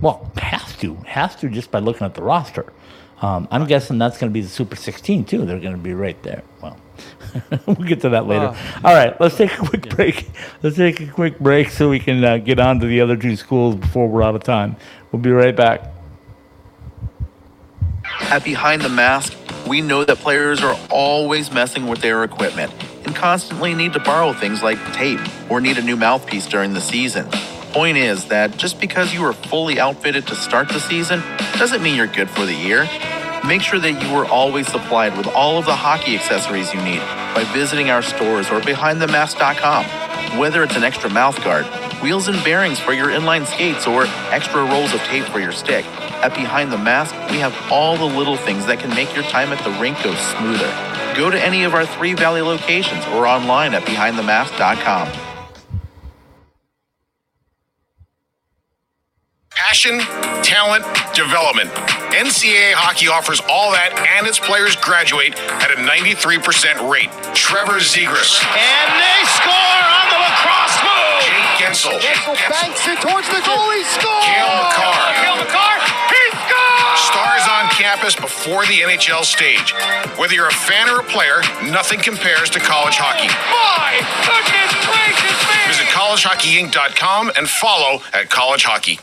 [0.00, 2.72] Well, has to, has to, just by looking at the roster.
[3.22, 5.46] Um, I'm guessing that's going to be the Super 16 too.
[5.46, 6.42] They're going to be right there.
[6.62, 6.78] Well,
[7.66, 8.46] we'll get to that later.
[8.46, 10.28] Uh, All right, let's take a quick break.
[10.62, 13.36] Let's take a quick break so we can uh, get on to the other two
[13.36, 14.76] schools before we're out of time.
[15.12, 15.92] We'll be right back.
[18.22, 19.36] At Behind the Mask,
[19.66, 22.72] we know that players are always messing with their equipment
[23.04, 26.80] and constantly need to borrow things like tape or need a new mouthpiece during the
[26.80, 27.28] season.
[27.76, 31.22] Point is that just because you are fully outfitted to start the season
[31.58, 32.88] doesn't mean you're good for the year.
[33.46, 37.00] Make sure that you are always supplied with all of the hockey accessories you need
[37.34, 40.38] by visiting our stores or behindthemask.com.
[40.38, 41.66] Whether it's an extra mouth guard,
[42.00, 45.84] wheels and bearings for your inline skates, or extra rolls of tape for your stick,
[46.24, 49.52] at Behind the Mask, we have all the little things that can make your time
[49.52, 50.72] at the rink go smoother.
[51.14, 55.25] Go to any of our three Valley locations or online at behindthemask.com.
[59.66, 59.98] Passion,
[60.46, 61.66] talent, development.
[62.14, 66.38] NCAA hockey offers all that, and its players graduate at a 93%
[66.86, 67.10] rate.
[67.34, 71.18] Trevor Zegras, And they score on the lacrosse move.
[71.26, 73.66] Jake Guentzel, Guentzel banks it towards the goal.
[73.74, 74.22] He scores.
[74.22, 75.02] Cale Makar.
[75.18, 75.76] Cale Makar.
[76.14, 77.00] He scores.
[77.10, 79.74] stars on campus before the NHL stage.
[80.14, 81.42] Whether you're a fan or a player,
[81.74, 83.26] nothing compares to college hockey.
[83.50, 83.98] My
[84.30, 85.58] goodness gracious me.
[85.74, 89.02] Visit collegehockeyinc.com and follow at College Hockey.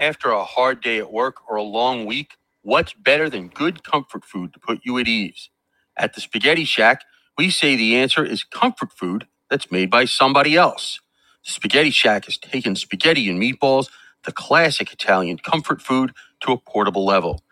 [0.00, 4.26] After a hard day at work or a long week, what's better than good comfort
[4.26, 5.50] food to put you at ease?
[5.96, 7.04] At the Spaghetti Shack,
[7.38, 11.00] we say the answer is comfort food that's made by somebody else.
[11.46, 13.90] The Spaghetti Shack has taken spaghetti and meatballs,
[14.26, 17.42] the classic Italian comfort food, to a portable level.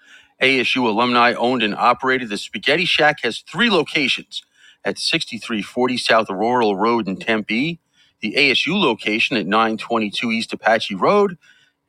[0.42, 4.42] ASU alumni owned and operated, the Spaghetti Shack has three locations
[4.84, 7.80] at 6340 South Rural Road in Tempe,
[8.20, 11.32] the ASU location at 922 East Apache Road,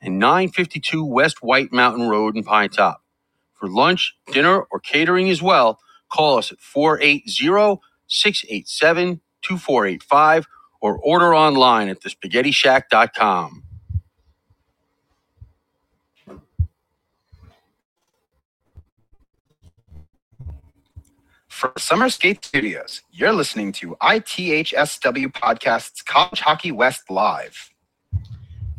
[0.02, 2.98] and 952 West White Mountain Road in Pinetop.
[3.56, 5.80] For lunch, dinner, or catering as well,
[6.12, 10.48] call us at 480 687 2485
[10.82, 13.64] or order online at thespaghettishack.com.
[21.50, 27.72] From Summer Skate Studios, you're listening to ITHSW Podcast's College Hockey West Live.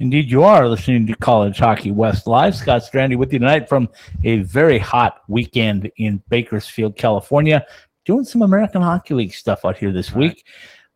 [0.00, 2.56] Indeed, you are listening to College Hockey West Live.
[2.56, 3.86] Scott Strandy with you tonight from
[4.24, 7.66] a very hot weekend in Bakersfield, California,
[8.06, 10.46] doing some American Hockey League stuff out here this week.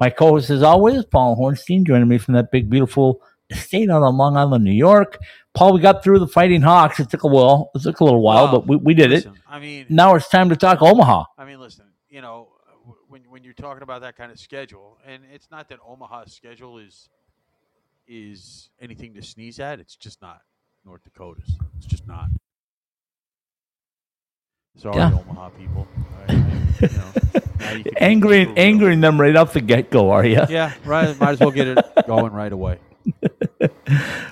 [0.01, 4.03] My co host, as always, Paul Hornstein, joining me from that big, beautiful estate out
[4.03, 5.19] on Long Island, New York.
[5.53, 6.99] Paul, we got through the Fighting Hawks.
[6.99, 7.73] It took a while.
[7.75, 9.27] It took a little while, Well, but we, we did it.
[9.47, 11.25] I mean, Now it's time to talk Omaha.
[11.37, 12.49] I mean, listen, you know,
[13.09, 16.79] when when you're talking about that kind of schedule, and it's not that Omaha's schedule
[16.79, 17.11] is
[18.07, 19.81] is anything to sneeze at.
[19.81, 20.41] It's just not
[20.85, 21.51] North Dakota's.
[21.77, 22.27] It's just not.
[24.77, 25.13] Sorry, Yeah.
[25.13, 25.87] Omaha people.
[26.29, 27.13] I, you know,
[27.83, 28.67] can angering, make it real.
[28.67, 30.43] angering them right off the get go, are you?
[30.49, 31.19] Yeah, right.
[31.21, 32.79] Might as well get it going right away.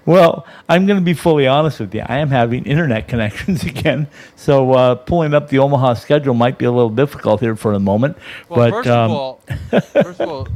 [0.04, 2.02] Well, I'm going to be fully honest with you.
[2.04, 6.64] I am having internet connections again, so uh, pulling up the Omaha schedule might be
[6.64, 8.16] a little difficult here for a moment.
[8.48, 9.40] Well, but first um, of all,
[10.02, 10.48] first of all,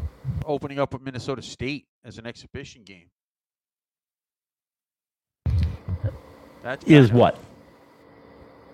[0.45, 3.11] opening up with Minnesota State as an exhibition game.
[6.63, 7.39] That's is of- what?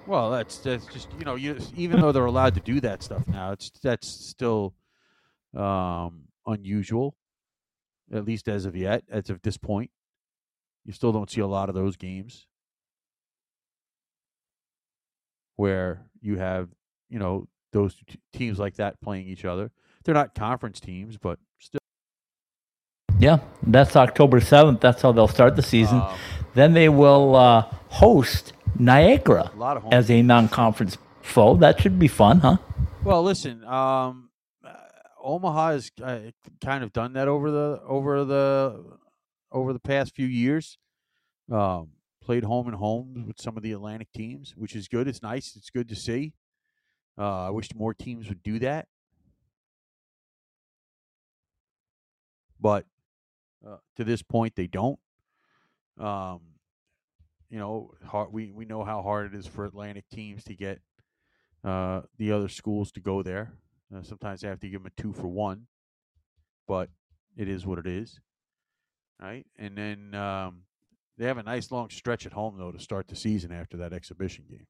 [0.06, 3.26] Well, that's that's just you know you even though they're allowed to do that stuff
[3.28, 4.74] now, it's that's still
[5.56, 7.14] um, unusual,
[8.12, 9.90] at least as of yet, as of this point.
[10.84, 12.46] You still don't see a lot of those games
[15.54, 16.68] where you have
[17.08, 17.96] you know those
[18.32, 19.70] teams like that playing each other.
[20.04, 21.81] They're not conference teams, but still.
[23.22, 24.80] Yeah, that's October 7th.
[24.80, 26.02] That's how they'll start the season.
[26.54, 31.54] Then they will uh, host Niagara a lot of as a non conference foe.
[31.54, 32.56] That should be fun, huh?
[33.04, 34.30] Well, listen, um,
[34.66, 34.72] uh,
[35.22, 36.18] Omaha has uh,
[36.60, 38.98] kind of done that over the over the
[39.52, 40.76] over the past few years.
[41.48, 45.06] Um, played home and home with some of the Atlantic teams, which is good.
[45.06, 45.54] It's nice.
[45.54, 46.32] It's good to see.
[47.16, 48.88] Uh, I wish more teams would do that,
[52.60, 52.84] but
[53.66, 54.98] uh, to this point, they don't.
[55.98, 56.40] Um,
[57.50, 60.80] you know, hard, we we know how hard it is for Atlantic teams to get
[61.64, 63.52] uh, the other schools to go there.
[63.94, 65.66] Uh, sometimes they have to give them a two for one,
[66.66, 66.88] but
[67.36, 68.18] it is what it is,
[69.20, 69.46] right?
[69.58, 70.62] And then um,
[71.18, 73.92] they have a nice long stretch at home though to start the season after that
[73.92, 74.66] exhibition game.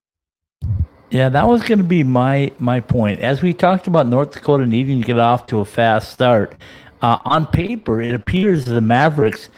[1.11, 3.21] Yeah, that was going to be my my point.
[3.21, 6.57] As we talked about North Dakota needing to get off to a fast start,
[7.03, 9.51] uh, on paper it appears the Mavericks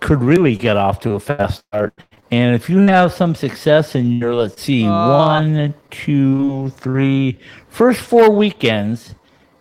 [0.00, 1.94] could really get off to a fast start.
[2.30, 7.38] And if you have some success in your, let's see, one, two, three,
[7.68, 9.14] first four weekends,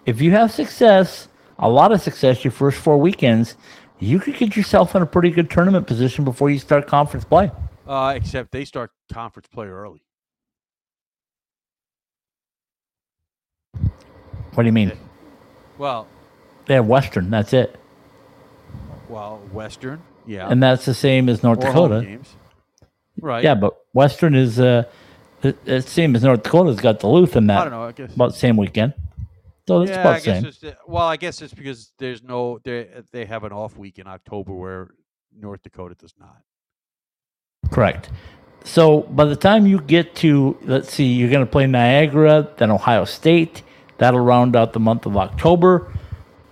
[0.06, 1.28] if you have success,
[1.60, 3.58] a lot of success, your first four weekends,
[4.00, 7.52] you could get yourself in a pretty good tournament position before you start conference play.
[7.86, 10.02] Uh, except they start conference play early.
[14.54, 14.94] What do you mean?
[15.78, 16.08] Well,
[16.72, 17.30] They have Western.
[17.30, 17.78] That's it.
[19.10, 22.02] well, Western, yeah, and that's the same as North or Dakota.
[22.02, 22.34] games,
[23.20, 23.44] right?
[23.44, 24.86] Yeah, but Western is uh,
[25.42, 27.60] the, the same as North Dakota's got Duluth in that.
[27.60, 27.84] I don't know.
[27.84, 28.16] I guess.
[28.16, 28.94] about the same weekend.
[29.68, 30.46] So it's yeah, about I guess same.
[30.46, 34.08] it's well, I guess it's because there's no they they have an off week in
[34.08, 34.92] October where
[35.38, 36.38] North Dakota does not.
[37.70, 38.10] Correct.
[38.64, 42.72] So by the time you get to, let's see, you're going to play Niagara, then
[42.72, 43.62] Ohio State.
[43.98, 45.92] That'll round out the month of October.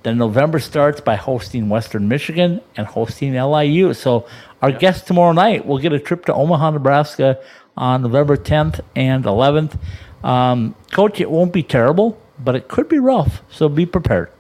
[0.10, 3.94] Then November starts by hosting Western Michigan and hosting LIU.
[3.94, 4.26] So
[4.60, 7.40] our guest tomorrow night will get a trip to Omaha, Nebraska
[7.78, 9.78] on November 10th and 11th.
[10.24, 13.44] Um, Coach, it won't be terrible, but it could be rough.
[13.52, 14.32] So be prepared.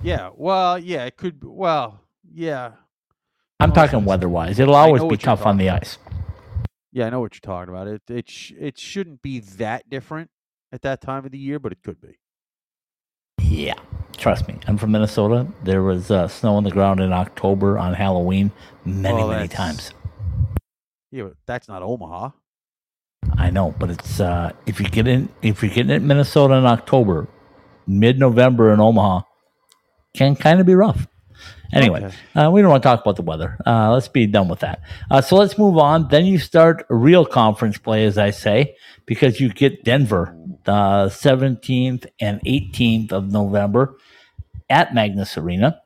[0.00, 1.40] Yeah, well, yeah, it could.
[1.40, 1.98] be Well,
[2.32, 2.74] yeah,
[3.58, 4.60] I'm talking weather-wise.
[4.60, 5.98] It'll always be tough on the ice.
[6.92, 7.08] yeah.
[7.08, 7.88] I know what you're talking about.
[7.88, 10.30] It it sh- it shouldn't be that different
[10.70, 12.18] at that time of the year, but it could be.
[13.40, 13.74] Yeah,
[14.16, 14.58] trust me.
[14.66, 15.46] I'm from Minnesota.
[15.64, 18.52] There was uh, snow on the ground in October on Halloween
[18.84, 19.92] many, Well, many times.
[21.10, 22.30] Yeah, but that's not Omaha.
[23.36, 26.54] I know, but it's uh, if you get in, if you're getting it in Minnesota
[26.54, 27.28] in October,
[27.86, 29.22] mid-November in Omaha,
[30.14, 31.06] can kind of be rough.
[31.72, 32.14] Anyway, Okay.
[32.34, 33.56] uh, we don't want to talk about the weather.
[33.66, 34.80] Uh, let's be done with that.
[35.10, 36.08] Uh, so let's move on.
[36.08, 38.74] Then you start real conference play, as I say,
[39.06, 40.34] because you get Denver
[40.64, 43.96] the 17th and 18th of November
[44.68, 45.80] at Magnus Arena.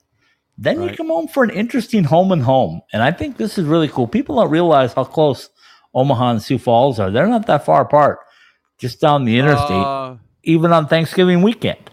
[0.57, 2.81] Then you come home for an interesting home and home.
[2.93, 4.07] And I think this is really cool.
[4.07, 5.51] People don't realize how close
[5.95, 7.11] Omaha and Sioux Falls are.
[7.11, 8.19] They're not that far apart,
[8.79, 11.91] just down the interstate, Uh, even on Thanksgiving weekend.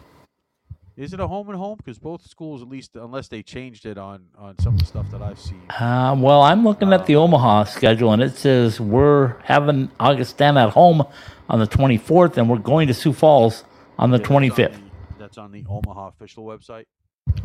[1.02, 1.78] Is it a home and home?
[1.78, 5.10] Because both schools, at least unless they changed it on on some of the stuff
[5.12, 5.62] that I've seen.
[5.70, 10.74] Uh, well, I'm looking at the Omaha schedule, and it says we're having Augustana at
[10.74, 11.04] home
[11.50, 13.64] on the 24th, and we're going to Sioux Falls
[13.98, 14.74] on the Yeah, that's on 25th.
[14.74, 16.86] the- That's on the Omaha official website.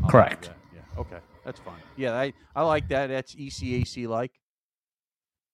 [0.03, 0.51] I'll Correct.
[0.75, 0.81] Yeah.
[1.01, 1.19] Okay.
[1.45, 1.81] That's fine.
[1.97, 3.07] Yeah, I I like that.
[3.09, 4.33] That's ECAC like.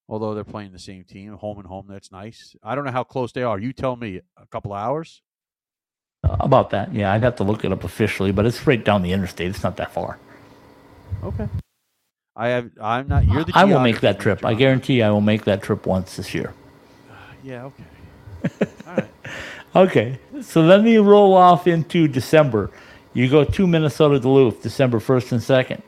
[0.09, 2.55] Although they're playing the same team, home and home, that's nice.
[2.63, 3.59] I don't know how close they are.
[3.59, 4.21] You tell me.
[4.37, 5.23] A couple hours.
[6.25, 9.13] About that, yeah, I'd have to look it up officially, but it's right down the
[9.13, 9.49] interstate.
[9.49, 10.19] It's not that far.
[11.25, 11.49] Okay.
[12.37, 12.71] I have.
[12.81, 13.27] I'm not.
[13.27, 13.53] You're the.
[13.55, 14.45] I will make that trip.
[14.45, 16.55] I guarantee I will make that trip once this year.
[17.45, 17.65] Yeah.
[17.65, 18.67] Okay.
[18.87, 19.09] All right.
[19.75, 22.71] Okay, so then you roll off into December.
[23.15, 25.83] You go to Minnesota Duluth, December 1st and 2nd.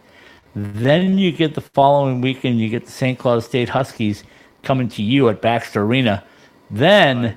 [0.55, 3.18] Then you get the following weekend, you get the St.
[3.18, 4.24] Cloud State Huskies
[4.62, 6.24] coming to you at Baxter Arena.
[6.70, 7.37] Then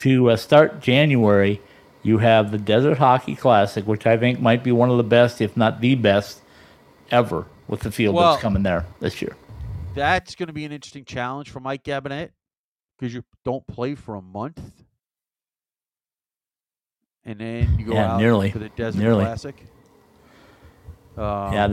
[0.00, 1.60] to uh, start January,
[2.02, 5.40] You have the Desert Hockey Classic, which I think might be one of the best,
[5.40, 6.40] if not the best,
[7.10, 9.36] ever with the field Well- that's coming there this year.
[9.94, 12.30] That's going to be an interesting challenge for Mike Gabinet
[12.98, 14.58] because you don't play for a month,
[17.24, 18.50] and then you go Yeah, out nearly.
[18.50, 19.24] for the Desert Nearly.
[19.24, 19.54] Classic.
[21.16, 21.72] Um, Yeah,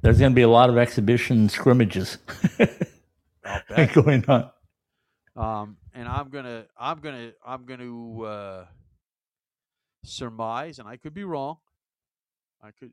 [0.00, 2.16] There's going to be a lot of exhibition scrimmages
[3.94, 4.50] going on.
[5.36, 8.64] Um, and I'm gonna, I'm gonna, I'm gonna uh,
[10.04, 11.58] surmise, and I could be wrong.
[12.62, 12.92] I could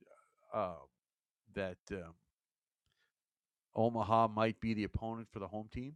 [0.54, 0.74] uh,
[1.54, 2.14] that um,
[3.76, 5.96] Omaha might be the opponent for the home team.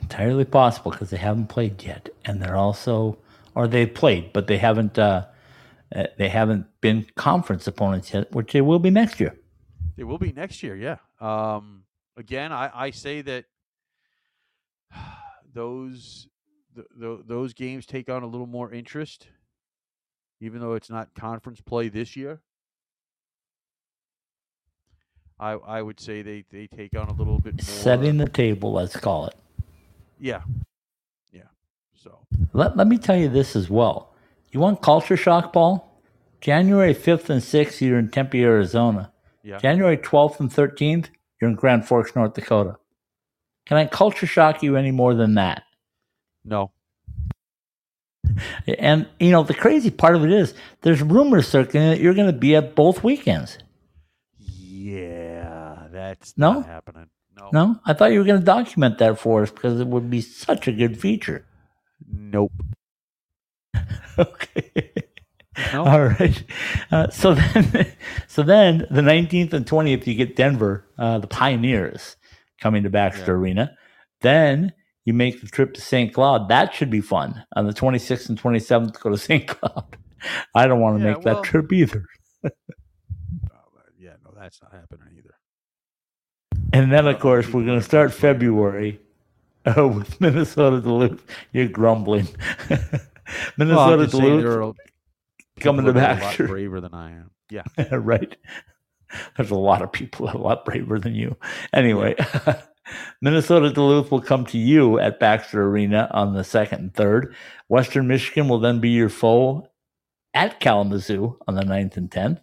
[0.00, 3.18] Entirely possible because they haven't played yet, and they're also,
[3.54, 4.98] or they've played, but they haven't.
[4.98, 5.26] Uh,
[5.94, 9.34] uh, they haven't been conference opponents yet, which they will be next year.
[9.96, 10.96] They will be next year, yeah.
[11.18, 11.84] Um,
[12.16, 13.46] again, I, I say that
[15.54, 16.28] those
[16.74, 19.28] th- th- those games take on a little more interest,
[20.40, 22.40] even though it's not conference play this year.
[25.40, 27.62] I I would say they, they take on a little bit more.
[27.64, 29.34] Setting the table, let's call it.
[30.18, 30.42] yeah,
[31.32, 31.42] yeah.
[31.94, 32.18] So
[32.52, 34.14] Let, let me tell you this as well.
[34.50, 35.84] You want culture shock, Paul?
[36.40, 39.12] January 5th and 6th, you're in Tempe, Arizona.
[39.42, 41.08] yeah, January 12th and 13th,
[41.40, 42.76] you're in Grand Forks, North Dakota.
[43.66, 45.64] Can I culture shock you any more than that?
[46.44, 46.70] no,
[48.78, 52.32] And, you know, the crazy part of it is there's rumors circulating that you're going
[52.32, 53.58] to be at both weekends.
[54.38, 56.54] yeah, that's No?
[56.54, 57.06] not happening.
[57.36, 57.80] No, No?
[57.84, 60.66] I thought you were going to document that for us because it would be such
[60.68, 61.44] a good feature.
[62.10, 62.52] nope.
[64.18, 64.92] Okay.
[65.72, 65.84] No.
[65.84, 66.42] All right.
[66.90, 67.92] Uh, so then,
[68.28, 72.16] so then the 19th and 20th, you get Denver, uh, the Pioneers
[72.60, 73.38] coming to Baxter Yeah.
[73.38, 73.76] Arena.
[74.20, 74.72] Then
[75.08, 76.14] you make the trip to St.
[76.14, 76.50] Cloud.
[76.50, 77.44] That should be fun.
[77.56, 79.48] On the 26th and 27th, go to St.
[79.48, 79.96] Cloud.
[80.54, 82.04] I don't want to Yeah, make that trip either.
[83.50, 85.34] Uh, yeah, no, that's not happening either.
[86.72, 89.00] And then, of course, we're going to start February
[89.66, 91.24] uh, with Minnesota Duluth.
[91.52, 92.28] You're grumbling.
[93.70, 94.76] Well, Minnesota saying Duluth
[95.60, 97.30] coming to that a lot braver than I am.
[97.50, 97.64] Yeah.
[97.92, 98.36] right.
[99.36, 101.36] There's a lot of people a lot braver than you.
[101.74, 102.14] Anyway,
[103.20, 107.34] Minnesota Duluth will come to you at Baxter Arena on the second and third.
[107.68, 109.68] Western Michigan will then be your foe
[110.34, 112.42] at Kalamazoo on the 9th and 10th.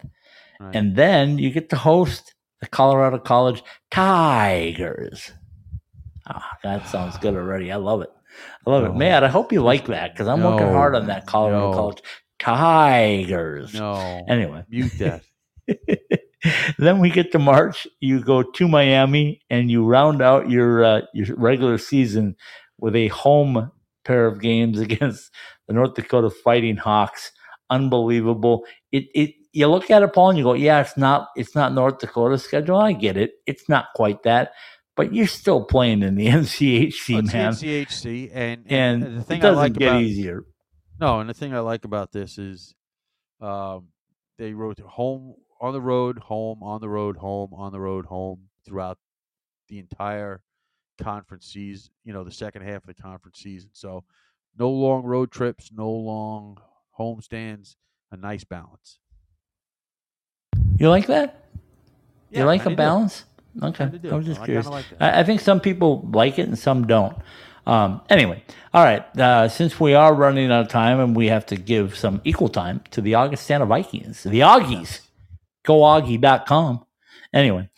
[0.60, 0.76] Right.
[0.76, 5.32] And then you get to host the Colorado College Tigers.
[6.28, 7.72] Ah, that sounds good already.
[7.72, 8.10] I love it.
[8.66, 8.89] I love it.
[8.89, 8.93] No.
[8.96, 11.78] Matt, I hope you like that because I'm working hard on that Colorado No.
[11.78, 12.02] College
[12.39, 13.74] Tigers.
[13.74, 14.26] no.
[14.28, 15.22] Anyway, Mute that.
[16.78, 17.88] then we get to March.
[18.00, 22.36] You go to Miami and you round out your uh, your regular season
[22.80, 23.72] with a home
[24.04, 25.32] pair of games against
[25.68, 27.32] the North Dakota Fighting Hawks.
[27.70, 28.66] Unbelievable!
[28.91, 31.74] It it you look at it, Paul, and you go, yeah, it's not it's not
[31.74, 32.78] North Dakota's schedule.
[32.78, 33.32] I get it.
[33.48, 34.52] It's not quite that,
[34.96, 39.24] but you're still playing in the NCHC, Oh, it's the man, NCHC, and, and the
[39.24, 40.43] thing it doesn't I like get about easier.
[41.00, 42.76] no, and the thing I like about this is,
[43.41, 43.88] um,
[44.38, 48.49] they wrote home on the road, home on the road, home on the road, home
[48.66, 48.97] throughout
[49.70, 50.41] the entire
[51.01, 51.91] conference season.
[52.03, 53.70] You know, the second half of the conference season.
[53.74, 54.03] So,
[54.58, 56.58] no long road trips, no long
[56.91, 57.78] home stands.
[58.12, 58.99] A nice balance.
[60.78, 61.45] You like that?
[62.30, 63.26] Yeah, you like a balance?
[63.62, 63.89] Okay.
[64.10, 64.68] I was just I curious.
[64.68, 64.86] like.
[64.99, 67.18] I, I think some people like it and some don't.
[67.66, 68.43] Um, anyway,
[68.74, 69.03] all right.
[69.20, 72.49] Uh, since we are running out of time and we have to give some equal
[72.49, 75.01] time to the Augustana Vikings, the Augies,
[75.66, 76.86] goaugie.com.
[77.34, 77.70] Anyway,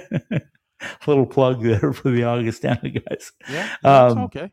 [1.06, 3.32] little plug there for the Augustana guys.
[3.50, 4.50] Yeah, Um, okay.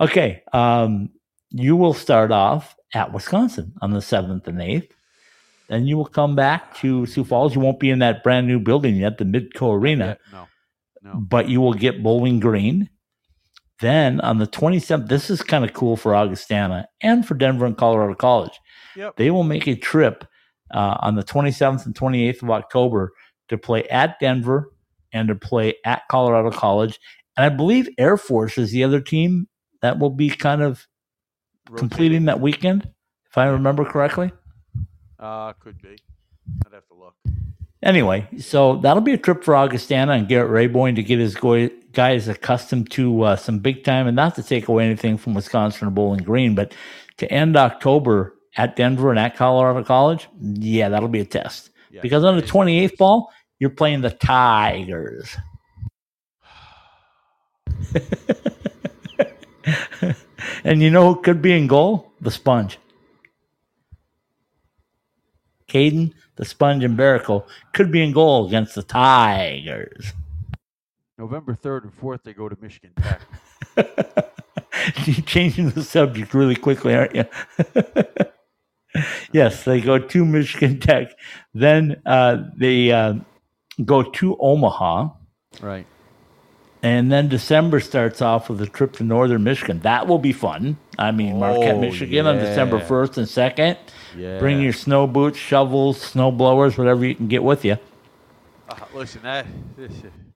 [0.00, 1.10] Okay, um,
[1.50, 4.90] you will start off at Wisconsin on the 7th and 8th.
[5.68, 7.54] Then you will come back to Sioux Falls.
[7.54, 10.44] You won't be in that brand new building yet, the Midco Arena Yeah,
[11.02, 11.20] no, no.
[11.20, 12.90] but you will get Bowling Green.
[13.80, 17.76] Then on the 27th, this is kind of cool for Augustana and for Denver and
[17.76, 18.58] Colorado College.
[18.96, 19.16] Yep.
[19.16, 20.24] They will make a trip
[20.72, 23.12] uh, on the 27th and 28th of October
[23.48, 24.72] to play at Denver
[25.12, 26.98] and to play at Colorado College.
[27.36, 29.48] And I believe Air Force is the other team
[29.80, 30.86] that will be kind of
[31.76, 32.88] completing that weekend,
[33.28, 34.32] if I remember correctly.
[35.18, 35.96] Uh, could be.
[36.66, 37.14] I'd have to look.
[37.82, 41.68] Anyway, so that'll be a trip for Augustana and Garrett Raboin to get his go-
[41.92, 45.88] guys accustomed to uh, some big time, and not to take away anything from Wisconsin
[45.88, 46.74] or Bowling Green, but
[47.18, 51.70] to end October at Denver and at Colorado College, yeah, that'll be a test.
[51.90, 52.50] Yeah, because on the it is.
[52.50, 55.36] 28th ball, you're playing the Tigers.
[60.64, 62.12] and you know who could be in goal?
[62.20, 62.78] The Sponge.
[65.68, 70.12] Kaidan, the Sponge, and Mbereko could be in goal against the Tigers.
[71.18, 73.20] November 3rd and 4th, they go to Michigan Tech.
[75.06, 77.24] You're changing the subject really quickly, aren't you?
[79.32, 81.08] yes, they go to Michigan Tech.
[81.54, 83.14] Then uh, they uh,
[83.84, 85.08] go to Omaha.
[85.60, 85.86] Right.
[86.84, 89.78] And then December starts off with a trip to northern Michigan.
[89.80, 90.76] That will be fun.
[90.98, 93.78] I mean, Marquette, Oh, Michigan on December 1st and 2nd.
[94.16, 94.40] Yeah.
[94.40, 97.76] Bring your snow boots, shovels, snow blowers, whatever you can get with you.
[98.68, 99.46] Uh, listen, that.
[99.76, 99.92] This,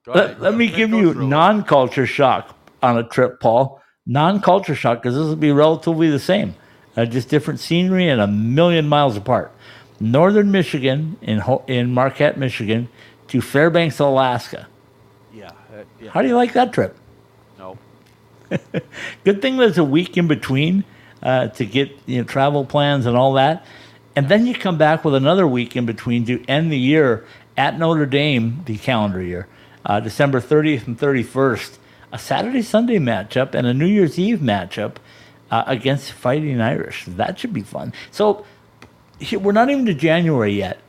[0.07, 3.81] Let, let me give you non culture shock on a trip, Paul.
[4.05, 6.55] Non culture shock, because this will be relatively the same,
[6.97, 9.53] uh, just different scenery and a million miles apart.
[9.99, 12.89] Northern Michigan, in, Ho- in Marquette, Michigan,
[13.29, 14.67] to Fairbanks, Alaska.
[15.33, 15.47] Yeah.
[15.47, 16.09] uh, yeah.
[16.09, 16.95] How do you like that trip?
[17.57, 17.77] No.
[19.23, 20.83] Good thing there's a week in between
[21.21, 23.65] uh, to get you know, travel plans and all that.
[24.15, 27.25] And then you come back with another week in between to end the year
[27.55, 29.47] at Notre Dame, the calendar year,
[29.85, 31.77] uh, December 30th and 31st,
[32.11, 34.95] a Saturday Sunday matchup and a New Year's Eve matchup
[35.51, 37.05] uh, against Fighting Irish.
[37.05, 37.93] That should be fun.
[38.11, 38.45] So
[39.31, 40.79] we're not even to January yet.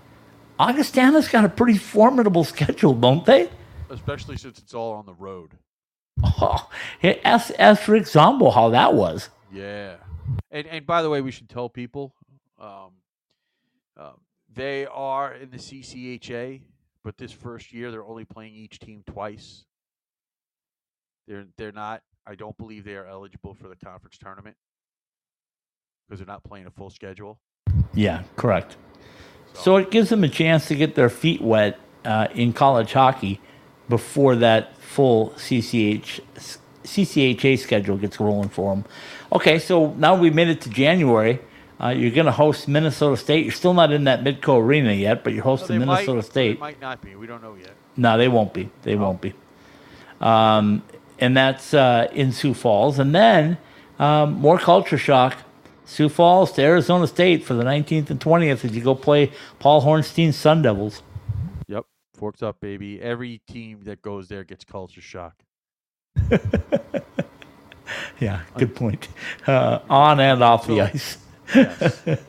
[0.58, 3.48] Augustana's got a pretty formidable schedule, don't they?
[3.90, 5.52] Especially since it's all on the road.
[6.22, 6.68] Oh,
[7.24, 9.28] ask, ask Rick Zombo how that was.
[9.52, 9.96] Yeah.
[10.50, 12.12] And and by the way, we should tell people
[12.60, 12.90] um,
[13.96, 14.20] um,
[14.52, 16.62] they are in the CCHA,
[17.04, 19.64] but this first year they're only playing each team twice.
[21.26, 22.02] They're they're not.
[22.28, 24.54] I don't believe they are eligible for the conference tournament
[26.06, 27.38] because they're not playing a full schedule.
[27.94, 28.76] Yeah, correct.
[29.54, 33.40] So it gives them a chance to get their feet wet uh, in college hockey
[33.88, 36.20] before that full CCH
[36.84, 38.84] CCHA schedule gets rolling for them.
[39.32, 41.40] Okay, so now we made it to January.
[41.80, 43.44] Uh, you're going to host Minnesota State.
[43.44, 46.54] You're still not in that Midco Arena yet, but you're hosting Minnesota might, State.
[46.54, 47.14] They might not be.
[47.14, 47.70] We don't know yet.
[47.96, 48.70] No, they won't be.
[48.82, 49.34] They won't be.
[50.20, 50.82] Um,
[51.18, 52.98] and that's uh, in Sioux Falls.
[52.98, 53.58] And then
[53.98, 55.36] um, more culture shock.
[55.84, 59.80] Sioux Falls to Arizona State for the 19th and 20th as you go play Paul
[59.80, 61.02] Hornstein's Sun Devils.
[61.66, 61.86] Yep.
[62.14, 63.00] Forks up, baby.
[63.00, 65.34] Every team that goes there gets culture shock.
[68.20, 69.08] Yeah, good point.
[69.46, 71.18] Uh, on and off the ice.
[71.54, 72.20] Yes.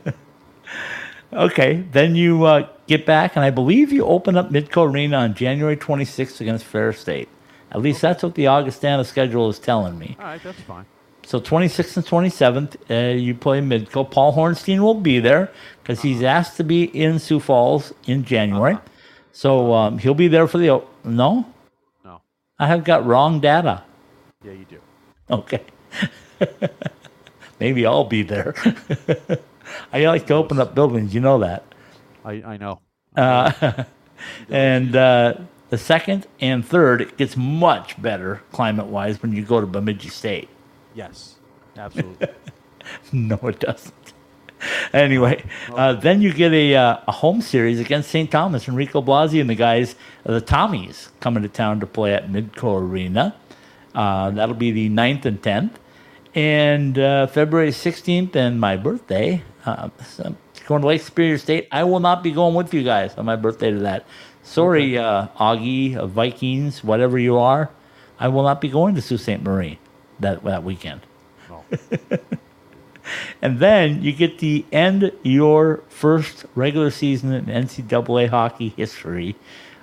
[1.32, 5.34] Okay, then you uh, get back, and I believe you open up Midco Arena on
[5.34, 7.28] January 26th against Ferris State.
[7.72, 10.16] At least that's what the Augustana schedule is telling me.
[10.18, 10.86] All right, that's fine.
[11.24, 14.10] So 26th and 27th, uh, you play Midco.
[14.10, 15.52] Paul Hornstein will be there
[15.82, 18.78] because he's asked to be in Sioux Falls in January.
[19.32, 20.82] So um, he'll be there for the.
[21.04, 21.46] No?
[22.04, 22.20] No.
[22.58, 23.84] I have got wrong data.
[24.42, 24.80] Yeah, you do.
[25.30, 25.62] Okay.
[27.60, 28.54] Maybe I'll be there.
[29.92, 31.62] I like to open up buildings, you know that.
[32.24, 32.80] I, I know.
[33.16, 33.84] Uh,
[34.48, 35.34] and uh,
[35.70, 40.08] the second and third, it gets much better climate wise when you go to Bemidji
[40.08, 40.48] State.
[40.94, 41.36] Yes,
[41.76, 42.28] absolutely.
[43.12, 43.94] no, it doesn't.
[44.92, 45.42] Anyway,
[45.72, 48.30] uh, then you get a, uh, a home series against St.
[48.30, 48.68] Thomas.
[48.68, 49.94] Enrico Blasi and the guys,
[50.26, 53.34] uh, the Tommies, coming to town to play at Midco Arena.
[53.94, 55.70] Uh, that'll be the 9th and 10th.
[56.34, 60.36] And uh, February 16th and my birthday, uh, so
[60.70, 61.66] going to Lake Superior State.
[61.72, 64.06] I will not be going with you guys on my birthday to that.
[64.42, 67.70] Sorry, uh, Augie of Vikings, whatever you are.
[68.18, 69.42] I will not be going to Sault Ste.
[69.42, 69.78] Marie
[70.18, 71.00] that, that weekend.
[71.48, 71.64] No.
[73.42, 79.36] And then you get the end your first regular season in NCAA hockey history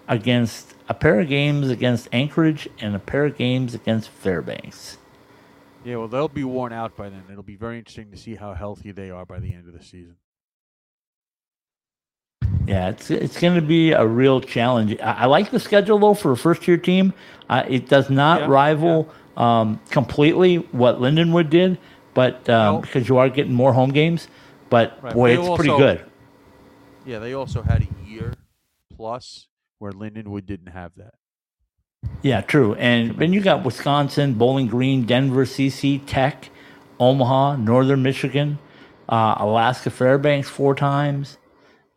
[0.08, 4.98] against a pair of games against Anchorage and a pair of games against Fairbanks.
[5.84, 7.24] Yeah, well, they'll be worn out by then.
[7.30, 9.84] It'll be very interesting to see how healthy they are by the end of the
[9.84, 10.16] season.
[12.68, 15.00] Yeah, it's it's going to be a real challenge.
[15.00, 17.14] I, I like the schedule though for a first year team.
[17.50, 21.78] Uh, it does not Yeah, rival um, completely what Lindenwood did,
[22.14, 22.82] but um, No.
[22.82, 24.28] because you are getting more home games.
[24.70, 26.04] But Right, boy, it's pretty good.
[27.06, 28.34] Yeah, they also had a year
[28.94, 29.48] plus
[29.80, 31.14] where Lindenwood didn't have that.
[32.22, 32.74] Yeah, true.
[32.76, 36.50] And then you got Wisconsin, Bowling Green, Denver, CC Tech,
[37.00, 38.60] Omaha, Northern Michigan,
[39.08, 41.38] uh, Alaska Fairbanks four times.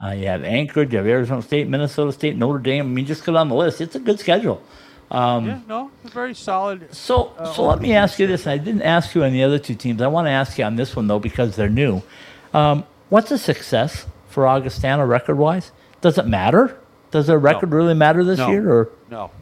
[0.02, 2.86] Uh, you have Anchorage, you have Arizona State, Minnesota State, Notre Dame.
[2.86, 3.80] I mean, just go down the list.
[3.80, 4.62] It's a good schedule.
[5.10, 6.94] Um, yeah, no, very solid.
[6.94, 8.46] So, Uh, so let me ask you this.
[8.46, 10.00] I didn't ask you on the other two teams.
[10.00, 12.02] I want to ask you on this one though because they're new.
[12.54, 15.72] Um, what's a success for Augustana record-wise?
[16.00, 16.78] Does it matter?
[17.10, 18.50] Does their record really matter this No.
[18.50, 18.70] year?
[18.72, 19.32] Or No.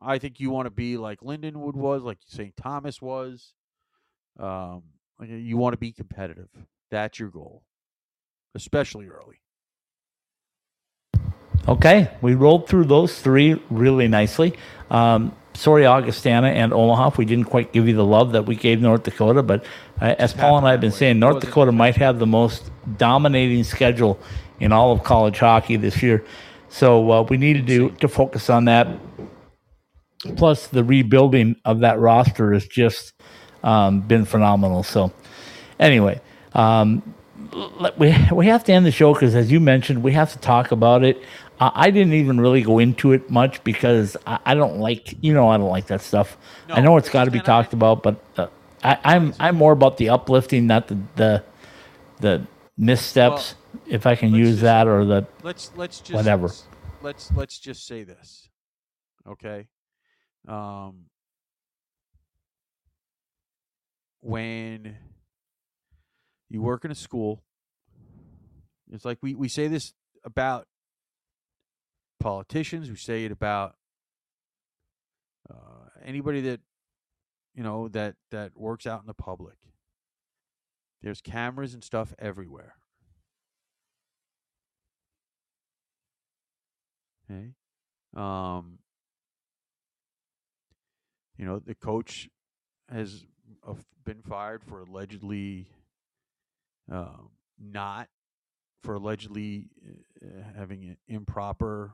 [0.00, 2.54] I think you want to be like Lindenwood was, like St.
[2.56, 3.54] Thomas was.
[4.38, 4.82] Um,
[5.24, 6.48] you want to be competitive.
[6.90, 7.62] That's your goal,
[8.56, 9.38] especially early.
[11.66, 14.54] Okay, we rolled through those three really nicely.
[14.90, 18.54] Um, sorry, Augustana and Omaha, if we didn't quite give you the love that we
[18.54, 19.42] gave North Dakota.
[19.42, 19.64] But
[20.00, 23.64] uh, as Paul and I have been saying, North Dakota might have the most dominating
[23.64, 24.18] schedule
[24.60, 26.24] in all of college hockey this year.
[26.68, 28.88] So uh, we needed to to focus on that.
[30.36, 33.12] Plus, the rebuilding of that roster has just
[33.62, 34.82] um, been phenomenal.
[34.82, 35.12] So,
[35.78, 36.20] anyway,
[36.54, 37.14] um,
[37.98, 40.72] we we have to end the show because, as you mentioned, we have to talk
[40.72, 41.22] about it.
[41.60, 45.32] Uh, I didn't even really go into it much because I, I don't like, you
[45.32, 46.36] know, I don't like that stuff.
[46.68, 48.48] I know it's got to be and I- talked about, but uh,
[48.82, 51.44] I, I'm I'm more about the uplifting, not the the,
[52.20, 52.46] the
[52.76, 53.54] missteps,
[53.86, 56.50] if I can use just- that, or the let's let's just Whatever.
[57.02, 58.48] Let's let's just say this,
[59.28, 59.68] okay?
[60.48, 61.04] Um,
[64.20, 64.96] when
[66.48, 67.42] you work in a school,
[68.90, 69.92] it's like we we say this
[70.24, 70.66] about
[72.24, 72.88] politicians.
[72.88, 73.74] We say it about
[75.50, 76.60] uh, anybody that
[77.54, 79.56] you know that that works out in the public.
[81.02, 82.76] There's cameras and stuff everywhere.
[87.30, 87.50] Okay.
[88.16, 88.78] Um,
[91.36, 92.30] you know, the coach
[92.90, 93.26] has
[93.68, 95.68] uh, been fired for allegedly
[96.90, 98.08] um, not
[98.82, 99.66] for allegedly
[100.22, 101.92] uh, having an improper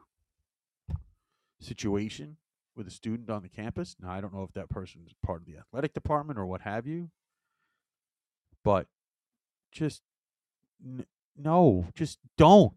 [1.61, 2.37] situation
[2.77, 3.97] with a student on the campus.
[4.01, 6.63] Now, I don't know if that person is part of the athletic department or what
[6.63, 7.11] have you,
[8.65, 8.87] but
[9.73, 10.03] just
[10.85, 11.07] n-
[11.37, 12.73] no, just don't.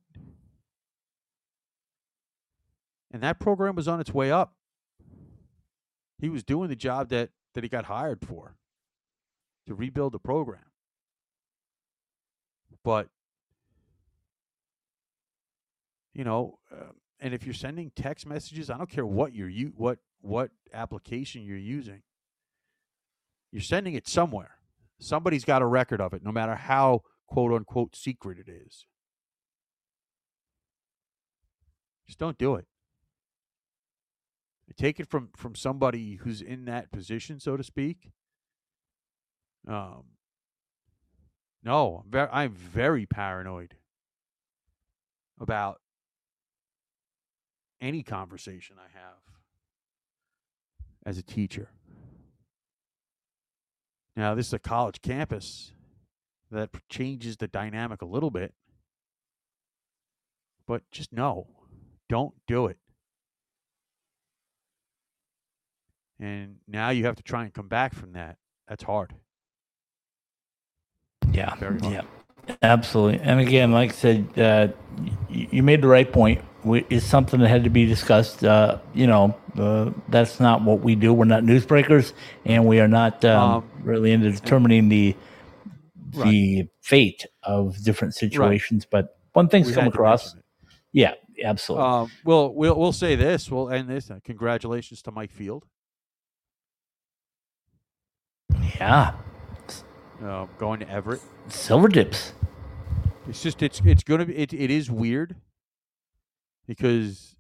[3.12, 4.56] And that program was on its way up.
[6.20, 8.56] He was doing the job that that he got hired for
[9.68, 10.72] to rebuild the program.
[12.84, 13.08] But
[16.14, 16.92] you know, uh,
[17.24, 21.44] and if you're sending text messages, I don't care what you're you what what application
[21.44, 22.04] you're using.
[23.50, 24.58] You're sending it somewhere.
[25.00, 28.86] Somebody's got a record of it, no matter how quote unquote secret it is.
[32.06, 32.68] Just don't do it.
[34.76, 38.12] Take it from from somebody who's in that position, so to speak.
[39.66, 40.04] Um,
[41.64, 43.76] no, I'm very, I'm very paranoid
[45.40, 45.80] about
[47.84, 49.18] any conversation I have
[51.06, 51.70] as a teacher.
[54.16, 55.74] Now, this is a college campus
[56.50, 58.54] that changes the dynamic a little bit,
[60.66, 61.48] but just no,
[62.08, 62.78] don't do it.
[66.20, 68.38] And now you have to try and come back from that.
[68.68, 69.14] That's hard.
[71.34, 71.84] Yeah, hard.
[71.84, 72.04] yeah,
[72.62, 73.20] absolutely.
[73.20, 74.68] And again, like I said, uh,
[75.28, 76.42] you made the right point.
[76.64, 78.44] We, it's something that had to be discussed.
[78.44, 81.14] Uh, you know, uh, that's not what we do.
[81.14, 82.14] We're not newsbreakers,
[82.46, 85.16] and we are not um, Um, really into determining the
[86.24, 88.86] the fate of different situations.
[88.90, 90.36] But one things We come across,
[90.92, 91.88] yeah, absolutely.
[91.88, 93.50] Um, well, we'll we'll say this.
[93.52, 94.10] We'll end this.
[94.12, 95.66] Uh, congratulations to Mike Field,
[98.80, 99.14] yeah,
[100.24, 101.22] uh, going to Everett.
[101.50, 102.32] Silvertips.
[103.28, 105.36] It's just it's it's gonna be it, it is weird
[106.68, 107.36] because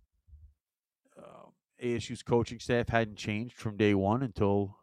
[1.17, 1.49] uh,
[1.83, 4.77] ASU's coaching staff hadn't changed from day one until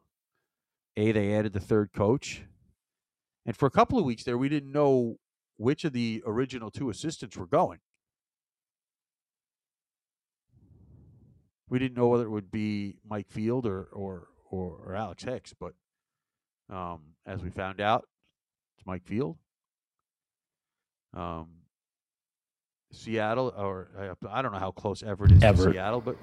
[0.96, 2.42] a they added the third coach,
[3.46, 5.16] and for a couple of weeks there we didn't know
[5.56, 7.78] which of the original two assistants were going.
[11.68, 15.54] We didn't know whether it would be Mike Field or or or, or Alex Hicks,
[15.58, 15.74] but
[16.68, 18.06] um, as we found out,
[18.76, 19.36] it's Mike Field.
[21.14, 21.59] Um,
[22.92, 25.68] Seattle, or I- I don't know how close Everett is Everett.
[25.68, 26.16] to Seattle, but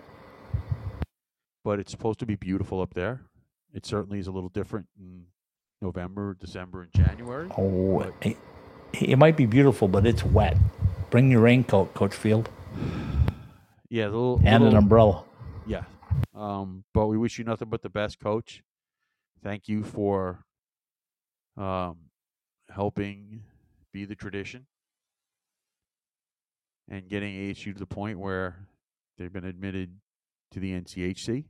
[1.63, 3.21] but it's supposed to be beautiful up there.
[3.73, 5.25] It certainly is a little different in
[5.81, 7.49] November, December, and January.
[7.57, 8.37] Oh, but- it,
[8.93, 10.57] it might be beautiful, but it's wet.
[11.09, 12.49] Bring your raincoat, Coach Field,
[13.89, 15.23] yeah, little, and an umbrella.
[15.65, 15.83] Yeah.
[16.33, 18.63] Um, but we wish you nothing but the best, coach.
[19.43, 20.43] Thank you for
[21.57, 21.97] um,
[22.69, 23.43] helping
[23.93, 24.65] be the tradition
[26.89, 28.55] and getting ASU to the point where
[29.17, 29.91] they've been admitted
[30.51, 31.45] to the NCHC.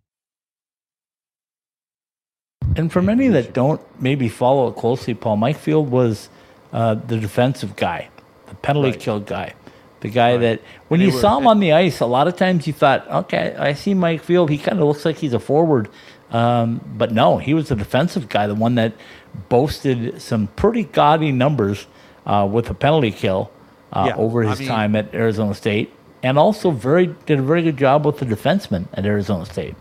[2.75, 6.29] And for many that don't maybe follow it closely, Paul, Mike Field was
[6.73, 8.09] uh, the defensive guy,
[8.47, 8.99] the penalty Right.
[8.99, 9.53] kill guy,
[10.01, 10.41] the guy Right.
[10.41, 12.35] that when And you they were- saw him and- on the ice, a lot of
[12.35, 14.49] times you thought, okay, I see Mike Field.
[14.49, 15.87] He kind of looks like he's a forward.
[16.29, 18.91] Um, but no, he was the defensive guy, the one that
[19.47, 21.87] boasted some pretty gaudy numbers
[22.25, 23.49] uh, with a penalty kill
[23.93, 25.93] uh, Yeah, over I his mean- time at Arizona State.
[26.23, 29.75] and also very did a very good job with the defenseman at Arizona State.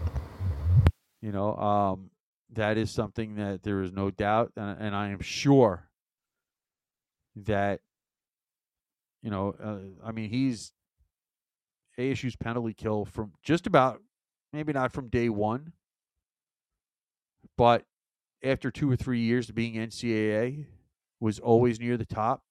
[1.22, 2.10] You know, um,
[2.52, 5.88] that is something that there is no doubt, and, and I am sure
[7.36, 7.80] that
[9.22, 10.72] you know, uh, I mean, he's
[11.98, 14.00] ASU's penalty kill from just about
[14.52, 15.72] maybe not from day one,
[17.56, 17.84] but
[18.44, 20.66] after two or three years of being NCAA,
[21.18, 22.42] was always near the top,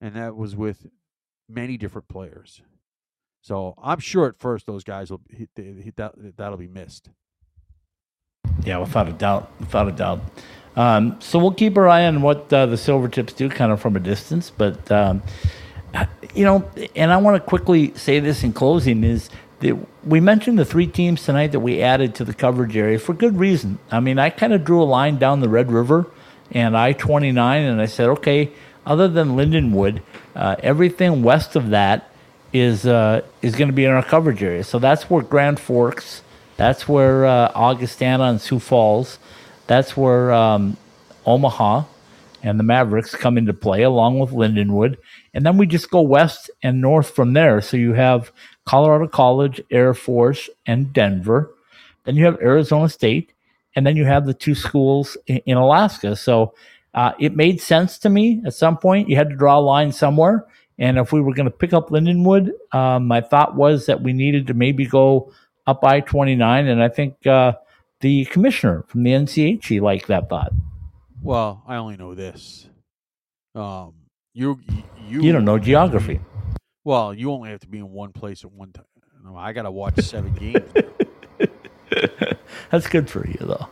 [0.00, 0.86] and that was with
[1.48, 2.62] many different players.
[3.40, 5.20] So I'm sure at first those guys will
[5.96, 7.08] that that'll be missed.
[8.64, 10.20] Yeah, without a doubt, without a doubt.
[10.76, 13.96] Um, so we'll keep our eye on what uh, the Silvertips do, kind of from
[13.96, 14.50] a distance.
[14.50, 15.22] But um,
[16.34, 19.30] you know, and I want to quickly say this in closing: is
[19.60, 23.14] that we mentioned the three teams tonight that we added to the coverage area for
[23.14, 23.78] good reason.
[23.90, 26.10] I mean, I kind of drew a line down the Red River
[26.50, 28.50] and I 29, and I said, okay,
[28.88, 30.00] other than Lindenwood,
[30.34, 32.10] uh, everything west of that
[32.52, 34.64] is uh, is going to be in our coverage area.
[34.64, 36.22] So that's where Grand Forks,
[36.56, 39.18] that's where uh, Augustana and Sioux Falls,
[39.66, 40.78] that's where um,
[41.26, 41.84] Omaha
[42.42, 44.96] and the Mavericks come into play, along with Lindenwood.
[45.34, 47.60] And then we just go west and north from there.
[47.60, 48.32] So you have
[48.64, 51.50] Colorado College, Air Force, and Denver.
[52.04, 53.32] Then you have Arizona State
[53.76, 56.16] and then you have the two schools in, in Alaska.
[56.16, 56.54] So
[56.98, 59.08] uh, it made sense to me at some point.
[59.08, 60.44] You had to draw a line somewhere.
[60.80, 64.12] And if we were going to pick up Lindenwood, um, my thought was that we
[64.12, 65.32] needed to maybe go
[65.68, 66.66] up I 29.
[66.66, 67.52] And I think uh,
[68.00, 70.50] the commissioner from the NCHC liked that thought.
[71.22, 72.68] Well, I only know this.
[73.54, 73.94] Um,
[74.34, 74.58] you,
[75.06, 76.18] you, you don't know geography.
[76.82, 79.36] Well, you only have to be in one place at one time.
[79.36, 80.68] I got to watch seven games.
[82.72, 83.68] That's good for you, though.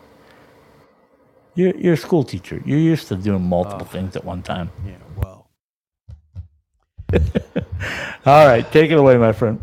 [1.56, 2.62] You're, you're a school teacher.
[2.64, 4.70] You're used to doing multiple uh, things at one time.
[4.86, 5.50] Yeah, well.
[8.26, 9.60] All right, take it away, my friend.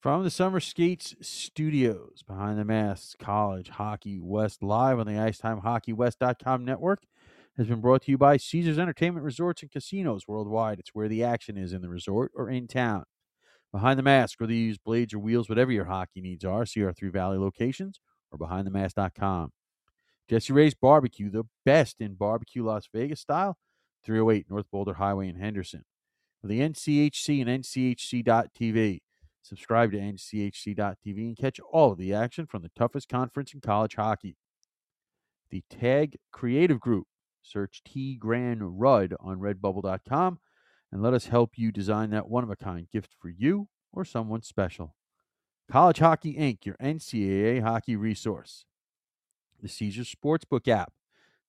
[0.00, 6.64] From the Summer Skates Studios, behind the masks, College Hockey West live on the IcetimeHockeyWest.com
[6.64, 7.02] network
[7.56, 10.78] has been brought to you by Caesars Entertainment Resorts and Casinos worldwide.
[10.78, 13.04] It's where the action is in the resort or in town.
[13.72, 16.84] Behind the mask, whether you use blades or wheels, whatever your hockey needs are, see
[16.84, 19.50] our three valley locations or behindthemask.com.
[20.28, 23.58] Jessie Rae's Barbecue, the best in barbecue Las Vegas style,
[24.04, 25.84] 308 North Boulder Highway in Henderson.
[26.40, 29.00] For the NCHC and NCHC.TV.
[29.42, 33.96] Subscribe to NCHC.TV and catch all of the action from the toughest conference in college
[33.96, 34.36] hockey.
[35.50, 37.06] The Tag Creative Group.
[37.42, 40.38] Search T Grand Rudd on redbubble.com
[40.90, 44.04] and let us help you design that one of a kind gift for you or
[44.04, 44.94] someone special.
[45.70, 48.64] College Hockey Inc., your NCAA hockey resource.
[49.62, 50.92] The Caesars Sportsbook app.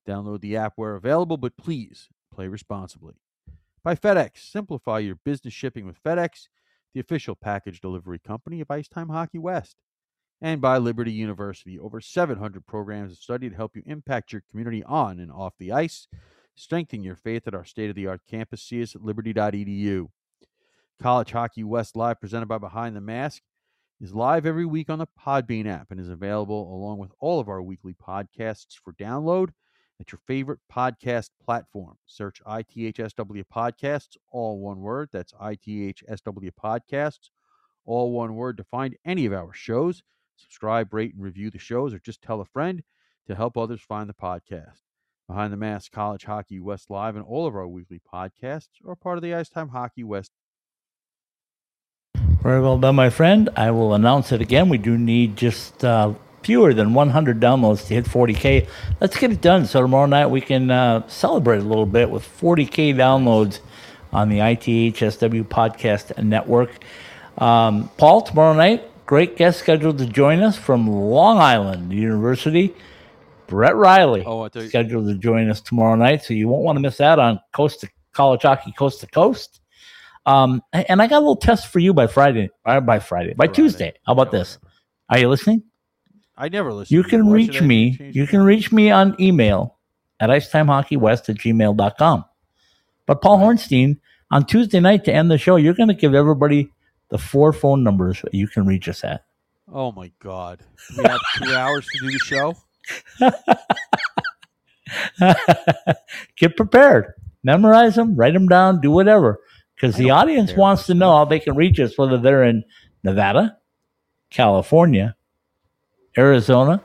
[0.08, 3.16] Download the app where available, but please play responsibly.
[3.84, 6.48] By FedEx, simplify your business shipping with FedEx,
[6.94, 9.78] the official package delivery company of Icetime Hockey West.
[10.42, 14.84] And by Liberty University, over 700 programs of study to help you impact your community
[14.84, 16.08] on and off the ice.
[16.56, 18.62] Strengthen your faith at our state of the art campus.
[18.62, 20.08] See us at liberty.edu.
[21.02, 23.42] College Hockey West Live, presented by Behind the Mask
[24.02, 27.48] is live every week on the Podbean app and is available along with all of
[27.48, 29.50] our weekly podcasts for download
[30.02, 31.98] at your favorite podcast platform.
[32.06, 35.10] Search ITHSW Podcasts, all one word.
[35.14, 37.30] That's ITHSW Podcasts,
[37.86, 40.04] all one word to find any of our shows.
[40.36, 42.84] Subscribe, rate, and review the shows, or just tell a friend
[43.28, 44.82] to help others find the podcast.
[45.28, 49.18] Behind the Mask College Hockey West Live and all of our weekly podcasts are part
[49.18, 50.32] of the Ice Time Hockey West
[52.46, 53.50] very well done, my friend.
[53.56, 54.70] I will announce it again.
[54.70, 58.68] We do need just uh, fewer than 100 downloads to hit 40K.
[59.02, 62.22] Let's get it done so tomorrow night we can uh, celebrate a little bit with
[62.40, 63.62] 40K downloads
[64.14, 66.84] on the ITHSW Podcast Network.
[67.40, 72.76] Um, Paul, tomorrow night, great guest scheduled to join us from Long Island University.
[73.48, 76.82] Brett Riley oh, I scheduled to join us tomorrow night, so you won't want to
[76.82, 79.62] miss out on Coast to College Hockey Coast to Coast.
[80.26, 83.54] Um, and I got a little test for you by Friday, by Friday, by Friday.
[83.54, 83.94] Tuesday.
[84.06, 84.58] How about this?
[85.10, 85.64] Are you listening?
[86.36, 86.94] I never listen.
[86.96, 87.98] You can reach me.
[88.14, 89.78] You can reach me on email
[90.20, 92.26] at icetimehockeywest at gmail.com.
[93.06, 93.56] But Paul right.
[93.56, 94.00] Hornstein,
[94.32, 96.72] on Tuesday night to end the show, you're going to give everybody
[97.10, 99.24] the four phone numbers you can reach us at.
[99.72, 100.62] Oh my God.
[100.98, 102.56] We have two hours to do the show.
[106.38, 107.14] Get prepared.
[107.44, 109.40] Memorize them, write them down, do whatever
[109.76, 112.64] because the audience wants to know how they can reach us, whether they're in
[113.04, 113.58] Nevada,
[114.30, 115.16] California,
[116.18, 116.82] Arizona,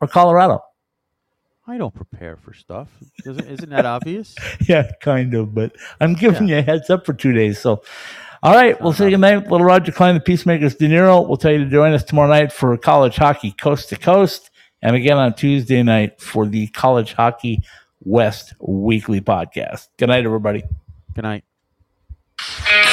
[0.00, 0.60] or Colorado.
[1.66, 2.88] I don't prepare for stuff.
[3.24, 4.34] Isn't, isn't that obvious?
[4.68, 5.54] yeah, kind of.
[5.54, 6.56] But I'm giving yeah.
[6.56, 7.60] you a heads up for two days.
[7.60, 7.82] So,
[8.42, 9.48] All right, we'll say goodnight.
[9.48, 11.26] Little Roger Klein, the Peacemakers De Niro.
[11.26, 14.50] We'll tell you to join us tomorrow night for college hockey coast to coast,
[14.82, 17.62] and again on Tuesday night for the College Hockey
[18.00, 19.86] West Weekly Podcast.
[19.98, 20.64] Good night, everybody.
[21.14, 21.44] Good night.
[22.38, 22.91] Thank you.